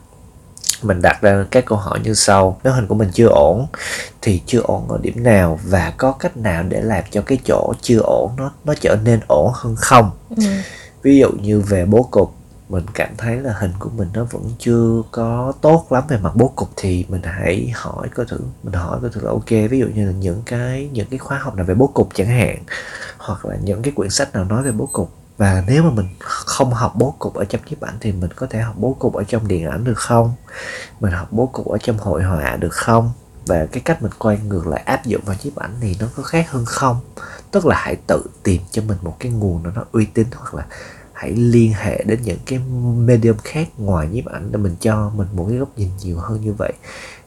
Mình 0.83 1.03
đặt 1.03 1.23
ra 1.23 1.45
các 1.51 1.65
câu 1.67 1.79
hỏi 1.79 2.01
như 2.03 2.15
sau 2.15 2.61
nếu 2.65 2.73
hình 2.73 2.87
của 2.87 2.95
mình 2.95 3.11
chưa 3.13 3.29
ổn, 3.29 3.67
thì 4.23 4.43
chưa 4.47 4.61
ổn 4.61 4.89
ở 4.89 4.99
điểm 5.03 5.23
nào? 5.23 5.59
Và 5.65 5.93
có 5.97 6.13
cách 6.13 6.37
nào 6.37 6.63
để 6.63 6.81
làm 6.81 7.05
cho 7.11 7.23
cái 7.23 7.39
chỗ 7.47 7.73
chưa 7.81 7.99
ổn 7.99 8.33
nó 8.37 8.53
nó 8.65 8.75
trở 8.81 8.97
nên 9.05 9.21
ổn 9.29 9.51
hơn 9.55 9.77
không? 9.77 10.11
Ừ 10.37 10.43
ví 11.05 11.19
dụ 11.19 11.31
như 11.31 11.61
về 11.61 11.87
bố 11.87 12.09
cục, 12.11 12.35
mình 12.69 12.85
cảm 12.95 13.11
thấy 13.19 13.37
là 13.37 13.53
hình 13.53 13.73
của 13.79 13.91
mình 13.97 14.09
nó 14.15 14.25
vẫn 14.25 14.43
chưa 14.59 15.03
có 15.11 15.53
tốt 15.61 15.87
lắm 15.91 16.05
về 16.09 16.19
mặt 16.19 16.33
bố 16.35 16.53
cục 16.57 16.69
thì 16.77 17.07
mình 17.09 17.23
hãy 17.25 17.73
hỏi 17.75 18.09
coi 18.15 18.27
thử, 18.27 18.41
mình 18.63 18.73
hỏi 18.73 18.99
coi 19.03 19.11
thử 19.11 19.21
là 19.25 19.31
ok, 19.31 19.71
ví 19.71 19.79
dụ 19.79 19.87
như 19.95 20.07
là 20.07 20.13
những 20.13 20.43
cái 20.47 20.91
những 20.93 21.07
cái 21.11 21.19
khóa 21.19 21.39
học 21.39 21.57
nào 21.57 21.67
về 21.67 21.75
bố 21.75 21.87
cục 21.87 22.09
chẳng 22.15 22.27
hạn, 22.27 22.59
hoặc 23.19 23.47
là 23.47 23.57
những 23.63 23.83
cái 23.83 23.93
quyển 23.97 24.11
sách 24.11 24.35
nào 24.35 24.45
nói 24.45 24.63
về 24.63 24.73
bố 24.73 24.89
cục. 24.93 25.11
Và 25.37 25.65
nếu 25.67 25.83
mà 25.83 25.91
mình 25.91 26.07
không 26.21 26.75
học 26.75 26.93
bố 26.97 27.15
cục 27.19 27.35
ở 27.35 27.45
trong 27.45 27.61
nhiếp 27.67 27.81
ảnh 27.81 27.95
thì 28.01 28.13
mình 28.13 28.31
có 28.37 28.47
thể 28.51 28.61
học 28.61 28.75
bố 28.79 28.97
cục 28.99 29.15
ở 29.15 29.25
trong 29.25 29.49
điện 29.49 29.67
ảnh 29.67 29.85
được 29.85 29.99
không? 29.99 30.33
Mình 31.01 31.13
học 31.13 31.29
bố 31.31 31.47
cục 31.47 31.69
ở 31.69 31.79
trong 31.79 31.99
hội 31.99 32.23
họa 32.23 32.57
được 32.57 32.75
không? 32.75 33.13
Và 33.47 33.67
cái 33.73 33.83
cách 33.85 34.03
mình 34.03 34.13
quay 34.19 34.39
ngược 34.39 34.67
lại 34.67 34.83
áp 34.85 35.07
dụng 35.07 35.23
vào 35.25 35.37
nhiếp 35.45 35.57
ảnh 35.57 35.75
thì 35.81 35.97
nó 36.01 36.07
có 36.17 36.23
khác 36.23 36.51
hơn 36.51 36.65
không? 36.65 37.01
Tức 37.55 37.67
là 37.67 37.77
hãy 37.79 37.97
tự 38.07 38.25
tìm 38.43 38.63
cho 38.71 38.83
mình 38.83 38.99
một 39.03 39.17
cái 39.19 39.33
nguồn 39.33 39.63
nào 39.63 39.73
nó 39.77 39.85
uy 39.93 40.07
tín, 40.07 40.27
hoặc 40.33 40.55
là 40.55 40.67
hãy 41.13 41.31
liên 41.31 41.73
hệ 41.73 42.05
đến 42.05 42.23
những 42.23 42.39
cái 42.47 42.59
medium 42.97 43.37
khác 43.45 43.69
ngoài 43.79 44.09
nhiếp 44.09 44.27
ảnh 44.27 44.53
để 44.53 44.59
mình 44.59 44.77
cho 44.81 45.11
mình 45.17 45.29
một 45.33 45.47
cái 45.49 45.59
góc 45.59 45.69
nhìn 45.79 45.91
nhiều 46.03 46.19
hơn 46.19 46.41
như 46.41 46.53
vậy. 46.53 46.73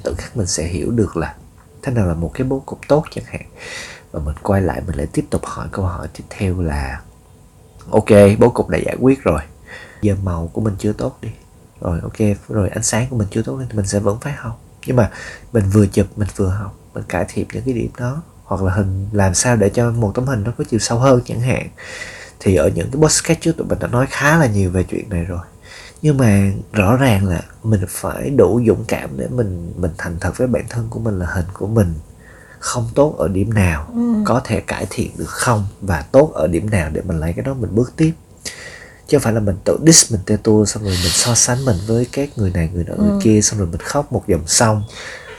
Tự 0.03 0.13
khắc 0.17 0.38
mình 0.38 0.48
sẽ 0.48 0.63
hiểu 0.63 0.91
được 0.91 1.17
là 1.17 1.36
thế 1.81 1.91
nào 1.91 2.07
là 2.07 2.13
một 2.13 2.31
cái 2.34 2.48
bố 2.48 2.60
cục 2.65 2.79
tốt 2.88 3.03
chẳng 3.12 3.25
hạn. 3.27 3.41
Và 4.12 4.19
mình 4.19 4.36
quay 4.43 4.62
lại 4.62 4.81
mình 4.88 4.96
lại 4.96 5.07
tiếp 5.13 5.25
tục 5.29 5.46
hỏi 5.46 5.67
câu 5.72 5.86
hỏi 5.86 6.07
tiếp 6.13 6.24
theo 6.29 6.62
là, 6.62 7.01
ok, 7.89 8.10
bố 8.39 8.50
cục 8.50 8.69
đã 8.69 8.77
giải 8.77 8.96
quyết 9.00 9.24
rồi. 9.24 9.41
Giờ 10.01 10.15
màu 10.24 10.50
của 10.53 10.62
mình 10.62 10.75
chưa 10.79 10.93
tốt 10.93 11.17
đi. 11.22 11.29
Rồi, 11.81 12.00
ok, 12.03 12.38
rồi 12.50 12.69
ánh 12.69 12.84
sáng 12.84 13.07
của 13.10 13.15
mình 13.15 13.27
chưa 13.31 13.41
tốt 13.41 13.57
nên 13.57 13.67
mình 13.74 13.88
sẽ 13.88 14.00
vẫn 14.00 14.19
phải 14.22 14.34
học. 14.34 14.62
Nhưng 14.86 14.96
mà 14.96 15.12
mình 15.53 15.69
vừa 15.69 15.88
chụp, 15.88 16.07
mình 16.15 16.27
vừa 16.36 16.50
học, 16.50 16.75
mình 16.93 17.03
cải 17.07 17.25
thiện 17.27 17.48
những 17.53 17.63
cái 17.63 17.74
điểm 17.74 17.91
đó 17.98 18.22
hoặc 18.48 18.62
là 18.63 18.74
hình 18.74 19.08
làm 19.12 19.34
sao 19.34 19.56
để 19.56 19.70
cho 19.70 19.92
một 19.92 20.12
tấm 20.16 20.27
hình 20.27 20.44
nó 20.44 20.51
có 20.58 20.63
chiều 20.70 20.80
sâu 20.80 21.00
hơn 21.00 21.22
chẳng 21.25 21.42
hạn 21.42 21.68
thì 22.39 22.56
ở 22.56 22.68
những 22.75 22.92
cái 22.92 23.01
podcast 23.01 23.39
trước 23.42 23.58
tụi 23.58 23.68
mình 23.68 23.80
đã 23.80 23.88
nói 23.88 24.06
khá 24.10 24.38
là 24.38 24.46
nhiều 24.48 24.70
về 24.72 24.84
chuyện 24.84 25.10
này 25.10 25.24
rồi 25.24 25.39
nhưng 26.01 26.18
mà 26.18 26.51
rõ 26.74 26.96
ràng 26.96 27.27
là 27.27 27.42
mình 27.63 27.82
phải 27.89 28.30
đủ 28.30 28.62
dũng 28.68 28.86
cảm 28.88 29.10
để 29.18 29.27
mình 29.27 29.74
mình 29.77 29.92
thành 29.98 30.18
thật 30.22 30.38
với 30.38 30.48
bản 30.48 30.63
thân 30.70 30.88
của 30.89 31.00
mình 31.00 31.20
là 31.20 31.25
hình 31.25 31.46
của 31.54 31.68
mình 31.68 31.94
không 32.60 32.89
tốt 32.96 33.16
ở 33.18 33.27
điểm 33.27 33.54
nào 33.54 33.88
Ừ. 33.94 34.01
có 34.25 34.42
thể 34.44 34.60
cải 34.62 34.88
thiện 34.89 35.12
được 35.18 35.30
không 35.30 35.68
và 35.82 36.01
tốt 36.12 36.32
ở 36.34 36.48
điểm 36.48 36.70
nào 36.70 36.89
để 36.94 37.01
mình 37.01 37.20
lấy 37.20 37.34
cái 37.34 37.46
đó 37.46 37.54
mình 37.54 37.75
bước 37.75 37.94
tiếp 37.96 38.12
chứ 39.08 39.18
không 39.18 39.24
phải 39.24 39.34
là 39.34 39.39
mình 39.39 39.56
tự 39.63 39.77
diss 39.86 40.12
mình 40.12 40.22
tê 40.25 40.38
tua 40.44 40.66
xong 40.66 40.84
rồi 40.84 40.92
mình 41.04 41.12
so 41.12 41.36
sánh 41.36 41.66
mình 41.66 41.77
với 41.88 42.08
các 42.12 42.30
người 42.38 42.51
này 42.54 42.70
người 42.74 42.84
nọ 42.84 42.94
Ừ. 42.98 43.04
người 43.04 43.22
kia 43.24 43.42
xong 43.42 43.60
rồi 43.60 43.68
mình 43.72 43.82
khóc 43.82 44.12
một 44.12 44.24
dòng 44.27 44.48
sông 44.48 44.84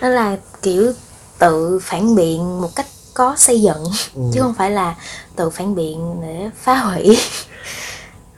đó 0.03 0.09
là 0.09 0.37
kiểu 0.63 0.93
tự 1.39 1.79
phản 1.83 2.15
biện 2.17 2.61
một 2.61 2.69
cách 2.77 2.87
có 3.19 3.35
xây 3.37 3.63
dựng 3.63 3.85
Ừ. 4.15 4.23
chứ 4.35 4.41
không 4.41 4.55
phải 4.55 4.71
là 4.71 4.97
tự 5.37 5.51
phản 5.51 5.75
biện 5.75 6.19
để 6.23 6.51
phá 6.57 6.75
hủy 6.77 7.17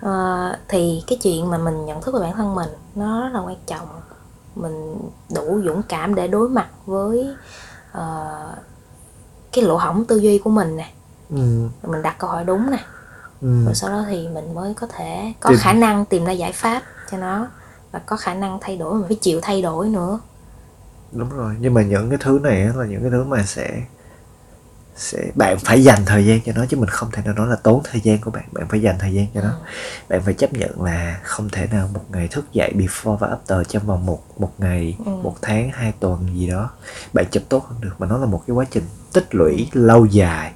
Ờ, 0.01 0.57
thì 0.69 1.03
cái 1.07 1.19
chuyện 1.23 1.51
mà 1.51 1.59
mình 1.59 1.87
nhận 1.87 2.03
thức 2.03 2.15
về 2.15 2.21
bản 2.21 2.33
thân 2.37 2.55
mình 2.55 2.69
nó 2.95 3.21
rất 3.21 3.31
là 3.33 3.41
quan 3.41 3.57
trọng 3.67 3.89
mình 4.55 4.97
đủ 5.35 5.61
dũng 5.65 5.83
cảm 5.83 6.15
để 6.15 6.29
đối 6.29 6.49
mặt 6.49 6.67
với 6.87 7.29
ờ, 7.93 8.29
cái 9.53 9.65
lỗ 9.65 9.77
hổng 9.77 10.05
tư 10.05 10.17
duy 10.17 10.39
của 10.39 10.51
mình 10.51 10.77
nè 10.77 10.91
ừ. 11.31 11.69
mình 11.83 12.03
đặt 12.03 12.19
câu 12.19 12.31
hỏi 12.31 12.45
đúng 12.45 12.71
nè 12.71 12.79
Ừ. 13.43 13.65
rồi 13.65 13.75
sau 13.75 13.91
đó 13.91 14.05
thì 14.09 14.29
mình 14.29 14.55
mới 14.55 14.75
có 14.75 14.87
thể 14.87 15.33
có 15.41 15.51
Tìm- 15.51 15.59
khả 15.59 15.73
năng 15.73 16.05
tìm 16.05 16.25
ra 16.25 16.33
giải 16.33 16.53
pháp 16.53 16.83
cho 17.11 17.17
nó 17.19 17.47
và 17.93 17.99
có 17.99 18.17
khả 18.17 18.35
năng 18.35 18.59
thay 18.61 18.77
đổi 18.77 18.95
mình 18.95 19.05
phải 19.09 19.17
chịu 19.21 19.41
thay 19.43 19.63
đổi 19.63 19.89
nữa 19.89 20.19
đúng 21.13 21.31
rồi 21.31 21.55
nhưng 21.61 21.75
mà 21.75 21.83
những 21.83 22.09
cái 22.11 22.19
thứ 22.23 22.39
này 22.43 22.61
là 22.75 22.87
những 22.87 23.01
cái 23.03 23.11
thứ 23.11 23.25
mà 23.25 23.43
sẽ 23.47 23.83
sẽ 25.00 25.19
bạn 25.35 25.59
phải 25.59 25.85
dành 25.85 25.99
thời 26.07 26.26
gian 26.26 26.40
cho 26.47 26.52
nó 26.57 26.64
chứ 26.69 26.76
mình 26.76 26.88
không 26.88 27.11
thể 27.12 27.23
nào 27.25 27.35
nói 27.35 27.47
là 27.49 27.57
tốn 27.57 27.83
thời 27.85 28.00
gian 28.00 28.21
của 28.21 28.30
bạn. 28.30 28.45
Bạn 28.52 28.69
phải 28.69 28.83
dành 28.83 28.97
thời 28.99 29.12
gian 29.14 29.26
cho 29.35 29.40
nó. 29.40 29.59
Bạn 30.09 30.23
phải 30.25 30.35
chấp 30.35 30.52
nhận 30.52 30.83
là 30.83 31.21
không 31.23 31.49
thể 31.52 31.66
nào 31.66 31.88
một 31.95 32.04
ngày 32.09 32.28
thức 32.28 32.52
dậy 32.52 32.73
before 32.76 33.16
và 33.16 33.28
after 33.28 33.64
trong 33.64 33.87
vòng 33.87 34.07
một 34.07 34.40
một 34.40 34.52
ngày 34.59 34.97
Ừ. 35.07 35.11
một 35.11 35.37
tháng 35.42 35.71
hai 35.73 35.92
tuần 36.00 36.38
gì 36.38 36.47
đó. 36.47 36.71
Bạn 37.12 37.25
chụp 37.30 37.42
tốt 37.49 37.66
hơn 37.69 37.80
được. 37.80 37.92
Mà 37.99 38.07
nó 38.07 38.19
là 38.19 38.26
một 38.26 38.42
cái 38.47 38.54
quá 38.54 38.64
trình 38.71 38.85
tích 39.12 39.35
lũy 39.35 39.69
lâu 39.73 40.04
dài. 40.07 40.52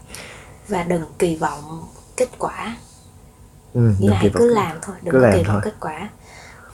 Và 0.68 0.82
đừng 0.82 1.02
kỳ 1.18 1.36
vọng 1.36 1.84
kết 2.16 2.28
quả. 2.38 2.76
Ừ, 3.74 3.92
nghĩa 3.98 4.10
là 4.10 4.16
hãy 4.16 4.30
cứ 4.34 4.54
vọng. 4.54 4.64
làm 4.64 4.76
thôi. 4.82 4.96
Đừng 5.02 5.12
Cứ 5.12 5.30
kỳ 5.34 5.42
vọng 5.42 5.60
kết 5.64 5.74
quả. 5.80 6.08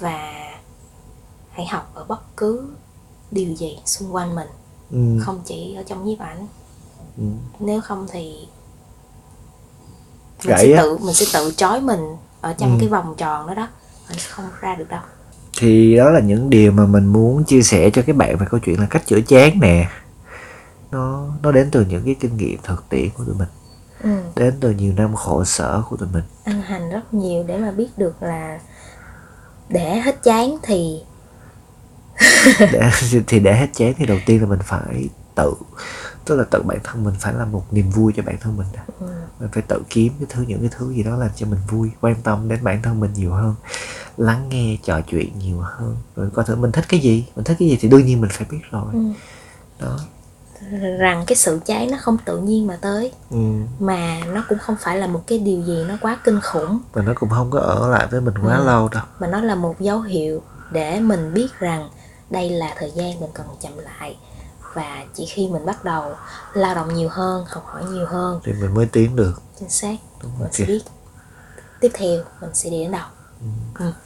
Và 0.00 0.32
hãy 1.50 1.66
học 1.66 1.90
ở 1.94 2.04
bất 2.04 2.36
cứ 2.36 2.68
điều 3.30 3.54
gì 3.54 3.78
xung 3.84 4.14
quanh 4.14 4.34
mình. 4.34 4.48
Ừ, 4.90 5.24
không 5.24 5.42
chỉ 5.44 5.74
ở 5.76 5.82
trong 5.86 6.04
nhiếp 6.04 6.18
ảnh 6.18 6.46
ừ. 7.20 7.24
nếu 7.60 7.80
không 7.80 8.06
thì 8.12 8.32
mình 10.44 10.48
Gãy 10.56 10.66
sẽ 10.66 10.72
á. 10.76 10.82
tự 10.82 10.98
mình 10.98 11.14
sẽ 11.14 11.26
tự 11.32 11.52
trói 11.56 11.80
mình 11.80 12.00
ở 12.40 12.52
trong 12.58 12.70
Ừ. 12.72 12.76
cái 12.80 12.88
vòng 12.88 13.14
tròn 13.18 13.46
đó 13.46 13.54
đó 13.54 13.68
mình 14.08 14.18
sẽ 14.18 14.28
không 14.30 14.44
ra 14.60 14.74
được 14.74 14.88
đâu 14.88 15.00
thì 15.60 15.96
đó 15.96 16.10
là 16.10 16.20
những 16.20 16.50
điều 16.50 16.72
mà 16.72 16.86
mình 16.86 17.06
muốn 17.06 17.44
chia 17.44 17.62
sẻ 17.62 17.90
cho 17.90 18.02
các 18.06 18.16
bạn 18.16 18.36
về 18.38 18.46
câu 18.50 18.60
chuyện 18.60 18.80
là 18.80 18.86
cách 18.90 19.06
chữa 19.06 19.20
chán 19.20 19.60
nè 19.60 19.88
nó 20.90 21.26
nó 21.42 21.52
đến 21.52 21.68
từ 21.72 21.84
những 21.88 22.02
cái 22.04 22.14
kinh 22.20 22.36
nghiệm 22.36 22.58
thực 22.62 22.88
tiễn 22.88 23.10
của 23.10 23.24
tụi 23.24 23.34
mình 23.34 23.48
ừ. 24.02 24.10
đến 24.36 24.54
từ 24.60 24.70
nhiều 24.70 24.92
năm 24.96 25.14
khổ 25.16 25.44
sở 25.44 25.82
của 25.90 25.96
tụi 25.96 26.08
mình 26.12 26.22
ăn 26.44 26.62
hành 26.62 26.90
rất 26.90 27.14
nhiều 27.14 27.44
để 27.46 27.58
mà 27.58 27.70
biết 27.70 27.88
được 27.98 28.22
là 28.22 28.58
để 29.68 30.00
hết 30.00 30.22
chán 30.22 30.56
thì 30.62 31.02
để 32.60 32.90
thì 33.26 33.40
để 33.40 33.54
hết 33.56 33.66
chán 33.74 33.92
thì 33.96 34.06
đầu 34.06 34.18
tiên 34.26 34.40
là 34.40 34.46
mình 34.48 34.58
phải 34.64 35.08
tự 35.42 35.54
tức 36.24 36.36
là 36.36 36.44
tự 36.50 36.62
bản 36.62 36.78
thân 36.84 37.04
mình 37.04 37.14
phải 37.20 37.34
làm 37.34 37.52
một 37.52 37.64
niềm 37.70 37.90
vui 37.90 38.12
cho 38.16 38.22
bản 38.22 38.36
thân 38.40 38.56
mình 38.56 38.66
đã. 38.72 38.82
ừ, 39.00 39.06
mình 39.40 39.48
phải 39.52 39.62
tự 39.68 39.82
kiếm 39.90 40.12
cái 40.18 40.26
thứ 40.30 40.44
những 40.48 40.60
cái 40.60 40.70
thứ 40.78 40.92
gì 40.92 41.02
đó 41.02 41.16
làm 41.16 41.30
cho 41.36 41.46
mình 41.46 41.58
vui 41.70 41.90
quan 42.00 42.14
tâm 42.22 42.48
đến 42.48 42.58
bản 42.64 42.82
thân 42.82 43.00
mình 43.00 43.12
nhiều 43.14 43.32
hơn 43.32 43.54
lắng 44.16 44.48
nghe 44.48 44.76
trò 44.84 45.00
chuyện 45.00 45.38
nhiều 45.38 45.60
hơn 45.60 45.96
rồi 46.16 46.30
coi 46.34 46.44
thử 46.44 46.56
mình 46.56 46.72
thích 46.72 46.84
cái 46.88 47.00
gì 47.00 47.24
mình 47.36 47.44
thích 47.44 47.56
cái 47.58 47.68
gì 47.68 47.78
thì 47.80 47.88
đương 47.88 48.06
nhiên 48.06 48.20
mình 48.20 48.30
phải 48.32 48.46
biết 48.50 48.60
rồi 48.70 48.92
ừ. 48.92 49.00
đó 49.80 49.98
rằng 50.98 51.24
cái 51.26 51.36
sự 51.36 51.60
chán 51.66 51.90
nó 51.90 51.96
không 52.00 52.16
tự 52.24 52.38
nhiên 52.38 52.66
mà 52.66 52.78
tới 52.80 53.12
ừ. 53.30 53.36
mà 53.78 54.20
nó 54.26 54.44
cũng 54.48 54.58
không 54.58 54.76
phải 54.80 54.96
là 54.98 55.06
một 55.06 55.22
cái 55.26 55.38
điều 55.38 55.62
gì 55.62 55.84
nó 55.88 55.94
quá 56.00 56.18
kinh 56.24 56.40
khủng 56.40 56.80
mà 56.94 57.02
nó 57.02 57.12
cũng 57.20 57.28
không 57.28 57.50
có 57.50 57.58
ở 57.60 57.88
lại 57.90 58.06
với 58.10 58.20
mình 58.20 58.34
quá 58.44 58.56
Ừ. 58.56 58.64
lâu 58.64 58.88
đâu 58.88 59.02
mà 59.20 59.26
nó 59.26 59.40
là 59.40 59.54
một 59.54 59.80
dấu 59.80 60.00
hiệu 60.00 60.42
để 60.72 61.00
mình 61.00 61.34
biết 61.34 61.48
rằng 61.58 61.88
đây 62.30 62.50
là 62.50 62.74
thời 62.78 62.90
gian 62.90 63.20
mình 63.20 63.30
cần 63.34 63.46
chậm 63.60 63.72
lại 63.78 64.16
và 64.74 65.04
chỉ 65.14 65.26
khi 65.26 65.48
mình 65.48 65.66
bắt 65.66 65.84
đầu 65.84 66.04
lao 66.54 66.74
động 66.74 66.94
nhiều 66.94 67.08
hơn 67.08 67.44
học 67.48 67.64
hỏi 67.66 67.82
nhiều 67.92 68.06
hơn 68.06 68.40
thì 68.44 68.52
mình 68.52 68.74
mới 68.74 68.86
tiến 68.86 69.16
được. 69.16 69.42
Chính 69.58 69.70
xác. 69.70 69.96
Đúng 70.22 70.32
mình 70.32 70.40
rồi 70.40 70.48
sẽ 70.52 70.64
biết. 70.64 70.80
Tiếp 71.80 71.90
theo 71.94 72.18
mình 72.40 72.50
sẽ 72.54 72.70
đi 72.70 72.78
đến 72.78 72.90
đâu? 72.90 73.06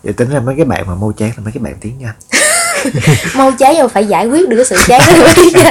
Vậy 0.03 0.13
tính 0.13 0.31
ra 0.31 0.41
mấy 0.41 0.57
cái 0.57 0.65
bạn 0.65 0.87
mà 0.87 0.95
mau 0.95 1.13
chán 1.13 1.31
là 1.37 1.43
mấy 1.45 1.53
cái 1.53 1.63
bạn 1.63 1.75
tiến 1.81 1.99
nhanh 1.99 2.15
mau 3.37 3.53
chán 3.59 3.75
mà 3.83 3.89
phải 3.89 4.07
giải 4.07 4.27
quyết 4.27 4.49
được 4.49 4.57
cái 4.57 4.65
sự 4.65 4.77
chán 4.87 5.01
đó 5.55 5.71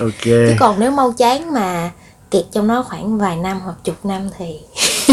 ok. 0.00 0.24
Chứ 0.24 0.54
còn 0.58 0.80
nếu 0.80 0.90
mau 0.90 1.12
chán 1.12 1.52
mà 1.52 1.90
kẹt 2.30 2.44
trong 2.52 2.66
nó 2.66 2.82
khoảng 2.82 3.18
vài 3.18 3.36
năm 3.36 3.60
hoặc 3.60 3.76
chục 3.84 4.04
năm 4.04 4.28
thì 4.38 4.60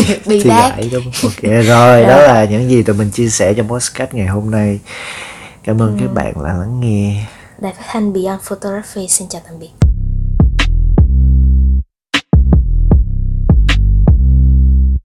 bị 0.26 0.44
thì 0.44 0.50
đát 0.50 0.72
giải 0.78 0.90
đúng. 0.94 1.12
Ok 1.24 1.44
rồi 1.66 2.04
đó 2.04 2.22
là 2.22 2.46
những 2.46 2.70
gì 2.70 2.84
tụi 2.84 2.96
mình 2.96 3.12
chia 3.12 3.30
sẻ 3.30 3.54
trong 3.54 3.70
podcast 3.70 4.14
ngày 4.14 4.28
hôm 4.28 4.52
nay. 4.52 4.80
Cảm 5.64 5.82
ơn 5.82 5.98
các 6.00 6.14
bạn 6.14 6.34
đã 6.44 6.54
lắng 6.54 6.80
nghe 6.80 7.26
Đài 7.58 7.74
phát 7.74 7.84
thanh 7.88 8.13
Beyond 8.13 8.41
Photography 8.41 9.08
xin 9.08 9.28
chào 9.28 9.41
tạm 9.46 9.60
biệt 9.60 9.85